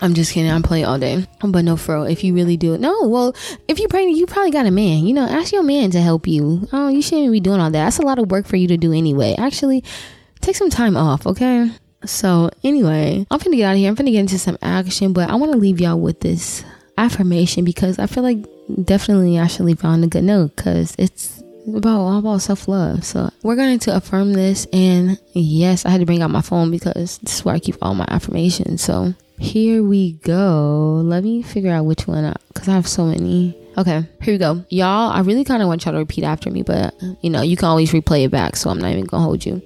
I'm 0.00 0.14
just 0.14 0.32
kidding. 0.32 0.50
I'm 0.50 0.62
playing 0.62 0.84
all 0.84 0.98
day. 0.98 1.26
But 1.40 1.64
no, 1.64 1.76
fro. 1.76 2.02
If 2.02 2.22
you 2.22 2.34
really 2.34 2.56
do 2.56 2.74
it, 2.74 2.80
no. 2.80 3.08
Well, 3.08 3.34
if 3.68 3.78
you're 3.78 3.88
pregnant, 3.88 4.18
you 4.18 4.26
probably 4.26 4.50
got 4.50 4.66
a 4.66 4.70
man. 4.70 5.06
You 5.06 5.14
know, 5.14 5.26
ask 5.26 5.52
your 5.52 5.62
man 5.62 5.90
to 5.92 6.00
help 6.00 6.26
you. 6.26 6.68
Oh, 6.72 6.88
you 6.88 7.00
shouldn't 7.00 7.32
be 7.32 7.40
doing 7.40 7.60
all 7.60 7.70
that. 7.70 7.84
That's 7.84 7.98
a 7.98 8.02
lot 8.02 8.18
of 8.18 8.30
work 8.30 8.46
for 8.46 8.56
you 8.56 8.68
to 8.68 8.76
do 8.76 8.92
anyway. 8.92 9.34
Actually, 9.38 9.82
take 10.40 10.56
some 10.56 10.70
time 10.70 10.96
off. 10.96 11.26
Okay. 11.26 11.70
So 12.06 12.50
anyway, 12.62 13.26
I'm 13.30 13.38
gonna 13.38 13.56
get 13.56 13.64
out 13.64 13.72
of 13.72 13.78
here. 13.78 13.88
I'm 13.88 13.94
gonna 13.94 14.10
get 14.10 14.20
into 14.20 14.38
some 14.38 14.58
action, 14.62 15.12
but 15.12 15.30
I 15.30 15.34
want 15.34 15.52
to 15.52 15.58
leave 15.58 15.80
y'all 15.80 16.00
with 16.00 16.20
this 16.20 16.64
affirmation 16.96 17.64
because 17.64 17.98
I 17.98 18.06
feel 18.06 18.22
like 18.22 18.38
definitely 18.82 19.38
I 19.38 19.46
should 19.46 19.66
leave 19.66 19.82
y'all 19.82 19.92
on 19.92 20.04
a 20.04 20.08
good 20.08 20.24
note 20.24 20.56
because 20.56 20.94
it's 20.98 21.42
about 21.68 21.98
all 21.98 22.18
about 22.18 22.42
self 22.42 22.68
love. 22.68 23.04
So 23.04 23.30
we're 23.42 23.56
going 23.56 23.78
to 23.78 23.96
affirm 23.96 24.32
this, 24.32 24.66
and 24.72 25.18
yes, 25.32 25.86
I 25.86 25.90
had 25.90 26.00
to 26.00 26.06
bring 26.06 26.22
out 26.22 26.30
my 26.30 26.42
phone 26.42 26.70
because 26.70 27.18
this 27.18 27.36
is 27.36 27.44
where 27.44 27.54
I 27.54 27.58
keep 27.58 27.76
all 27.82 27.94
my 27.94 28.06
affirmations. 28.08 28.82
So 28.82 29.14
here 29.38 29.82
we 29.82 30.12
go. 30.12 31.00
Let 31.04 31.24
me 31.24 31.42
figure 31.42 31.72
out 31.72 31.86
which 31.86 32.06
one 32.06 32.34
because 32.48 32.68
I 32.68 32.72
have 32.72 32.88
so 32.88 33.06
many. 33.06 33.56
Okay, 33.76 34.06
here 34.22 34.34
we 34.34 34.38
go. 34.38 34.64
Y'all, 34.68 35.10
I 35.10 35.20
really 35.20 35.44
kind 35.44 35.62
of 35.62 35.68
want 35.68 35.84
y'all 35.84 35.94
to 35.94 35.98
repeat 35.98 36.24
after 36.24 36.50
me, 36.50 36.62
but 36.62 36.94
you 37.22 37.30
know, 37.30 37.42
you 37.42 37.56
can 37.56 37.66
always 37.66 37.92
replay 37.92 38.24
it 38.24 38.30
back, 38.30 38.56
so 38.56 38.70
I'm 38.70 38.78
not 38.78 38.92
even 38.92 39.04
gonna 39.04 39.24
hold 39.24 39.44
you. 39.44 39.60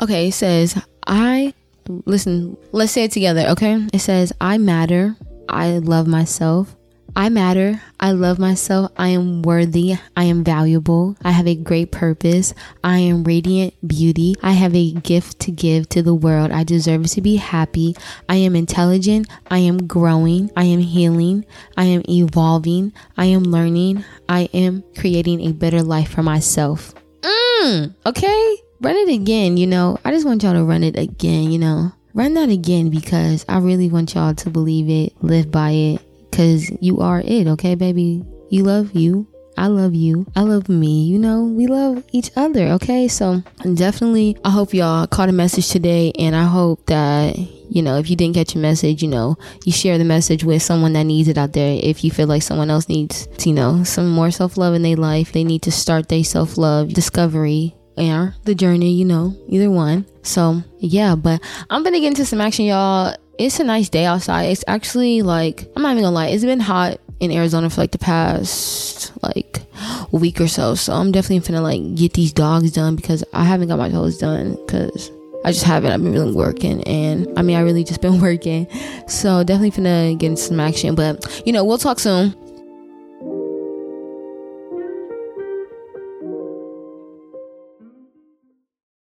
Okay, 0.00 0.28
it 0.28 0.32
says, 0.32 0.82
I 1.06 1.54
Listen, 1.88 2.56
let's 2.72 2.92
say 2.92 3.04
it 3.04 3.12
together, 3.12 3.46
okay? 3.50 3.86
It 3.92 4.00
says, 4.00 4.32
I 4.40 4.58
matter. 4.58 5.16
I 5.48 5.78
love 5.78 6.06
myself. 6.06 6.74
I 7.14 7.28
matter. 7.28 7.82
I 8.00 8.12
love 8.12 8.38
myself. 8.38 8.90
I 8.96 9.08
am 9.08 9.42
worthy. 9.42 9.96
I 10.16 10.24
am 10.24 10.42
valuable. 10.44 11.14
I 11.22 11.30
have 11.32 11.46
a 11.46 11.54
great 11.54 11.92
purpose. 11.92 12.54
I 12.82 12.98
am 12.98 13.24
radiant 13.24 13.74
beauty. 13.86 14.34
I 14.42 14.52
have 14.52 14.74
a 14.74 14.92
gift 14.92 15.38
to 15.40 15.50
give 15.50 15.90
to 15.90 16.02
the 16.02 16.14
world. 16.14 16.52
I 16.52 16.64
deserve 16.64 17.06
to 17.08 17.20
be 17.20 17.36
happy. 17.36 17.94
I 18.30 18.36
am 18.36 18.56
intelligent. 18.56 19.28
I 19.50 19.58
am 19.58 19.86
growing. 19.86 20.50
I 20.56 20.64
am 20.64 20.80
healing. 20.80 21.44
I 21.76 21.84
am 21.84 22.02
evolving. 22.08 22.94
I 23.18 23.26
am 23.26 23.42
learning. 23.42 24.04
I 24.28 24.48
am 24.54 24.82
creating 24.96 25.42
a 25.42 25.52
better 25.52 25.82
life 25.82 26.08
for 26.08 26.22
myself. 26.22 26.94
Mm, 27.20 27.94
okay? 28.06 28.56
Run 28.82 28.96
it 28.96 29.08
again, 29.08 29.56
you 29.56 29.66
know. 29.66 29.96
I 30.04 30.10
just 30.10 30.26
want 30.26 30.42
y'all 30.42 30.52
to 30.52 30.64
run 30.64 30.82
it 30.82 30.98
again, 30.98 31.50
you 31.50 31.58
know. 31.58 31.92
Run 32.14 32.34
that 32.34 32.50
again 32.50 32.90
because 32.90 33.44
I 33.48 33.58
really 33.58 33.88
want 33.88 34.14
y'all 34.14 34.34
to 34.34 34.50
believe 34.50 34.90
it, 34.90 35.14
live 35.22 35.50
by 35.50 35.70
it, 35.70 36.00
because 36.30 36.70
you 36.82 37.00
are 37.00 37.22
it, 37.24 37.46
okay, 37.46 37.74
baby? 37.74 38.22
You 38.50 38.64
love 38.64 38.94
you. 38.94 39.26
I 39.56 39.66
love 39.66 39.94
you. 39.94 40.26
I 40.34 40.40
love 40.40 40.68
me. 40.68 41.04
You 41.04 41.18
know, 41.18 41.44
we 41.44 41.66
love 41.66 42.04
each 42.12 42.30
other. 42.36 42.68
Okay. 42.68 43.06
So 43.06 43.42
definitely, 43.74 44.36
I 44.44 44.50
hope 44.50 44.72
y'all 44.72 45.06
caught 45.06 45.28
a 45.28 45.32
message 45.32 45.68
today. 45.68 46.10
And 46.18 46.34
I 46.34 46.44
hope 46.44 46.84
that, 46.86 47.36
you 47.36 47.82
know, 47.82 47.98
if 47.98 48.08
you 48.08 48.16
didn't 48.16 48.34
catch 48.34 48.54
a 48.54 48.58
message, 48.58 49.02
you 49.02 49.08
know, 49.08 49.36
you 49.64 49.72
share 49.72 49.98
the 49.98 50.04
message 50.04 50.42
with 50.42 50.62
someone 50.62 50.94
that 50.94 51.04
needs 51.04 51.28
it 51.28 51.36
out 51.36 51.52
there. 51.52 51.78
If 51.82 52.02
you 52.02 52.10
feel 52.10 52.26
like 52.26 52.42
someone 52.42 52.70
else 52.70 52.88
needs, 52.88 53.28
you 53.44 53.52
know, 53.52 53.84
some 53.84 54.10
more 54.10 54.30
self 54.30 54.56
love 54.56 54.74
in 54.74 54.82
their 54.82 54.96
life, 54.96 55.32
they 55.32 55.44
need 55.44 55.62
to 55.62 55.70
start 55.70 56.08
their 56.08 56.24
self 56.24 56.56
love 56.56 56.94
discovery 56.94 57.74
or 57.96 58.34
the 58.44 58.54
journey, 58.54 58.92
you 58.92 59.04
know, 59.04 59.36
either 59.48 59.70
one. 59.70 60.06
So 60.22 60.62
yeah, 60.78 61.14
but 61.14 61.42
I'm 61.70 61.82
gonna 61.82 62.00
get 62.00 62.08
into 62.08 62.24
some 62.24 62.40
action, 62.40 62.64
y'all. 62.66 63.14
it's 63.38 63.60
a 63.60 63.64
nice 63.64 63.88
day 63.88 64.04
outside. 64.04 64.44
It's 64.44 64.64
actually 64.66 65.22
like 65.22 65.70
I'm 65.76 65.82
not 65.82 65.92
even 65.92 66.04
gonna 66.04 66.14
lie, 66.14 66.28
it's 66.28 66.44
been 66.44 66.60
hot 66.60 66.98
in 67.20 67.30
Arizona 67.30 67.70
for 67.70 67.80
like 67.80 67.92
the 67.92 67.98
past 67.98 69.12
like 69.22 69.62
week 70.10 70.40
or 70.40 70.48
so. 70.48 70.74
So 70.74 70.92
I'm 70.92 71.12
definitely 71.12 71.40
finna 71.40 71.62
like 71.62 71.94
get 71.94 72.14
these 72.14 72.32
dogs 72.32 72.72
done 72.72 72.96
because 72.96 73.24
I 73.32 73.44
haven't 73.44 73.68
got 73.68 73.78
my 73.78 73.88
toes 73.88 74.18
done 74.18 74.56
because 74.66 75.10
I 75.44 75.52
just 75.52 75.64
haven't. 75.64 75.92
I've 75.92 76.02
been 76.02 76.12
really 76.12 76.32
working 76.32 76.82
and 76.84 77.26
I 77.38 77.42
mean 77.42 77.56
I 77.56 77.60
really 77.60 77.84
just 77.84 78.00
been 78.00 78.20
working. 78.28 78.66
So 79.08 79.42
definitely 79.44 79.70
finna 79.70 80.18
get 80.18 80.28
into 80.28 80.42
some 80.42 80.60
action. 80.60 80.94
But 80.94 81.42
you 81.46 81.52
know, 81.52 81.64
we'll 81.64 81.78
talk 81.78 81.98
soon. 81.98 82.34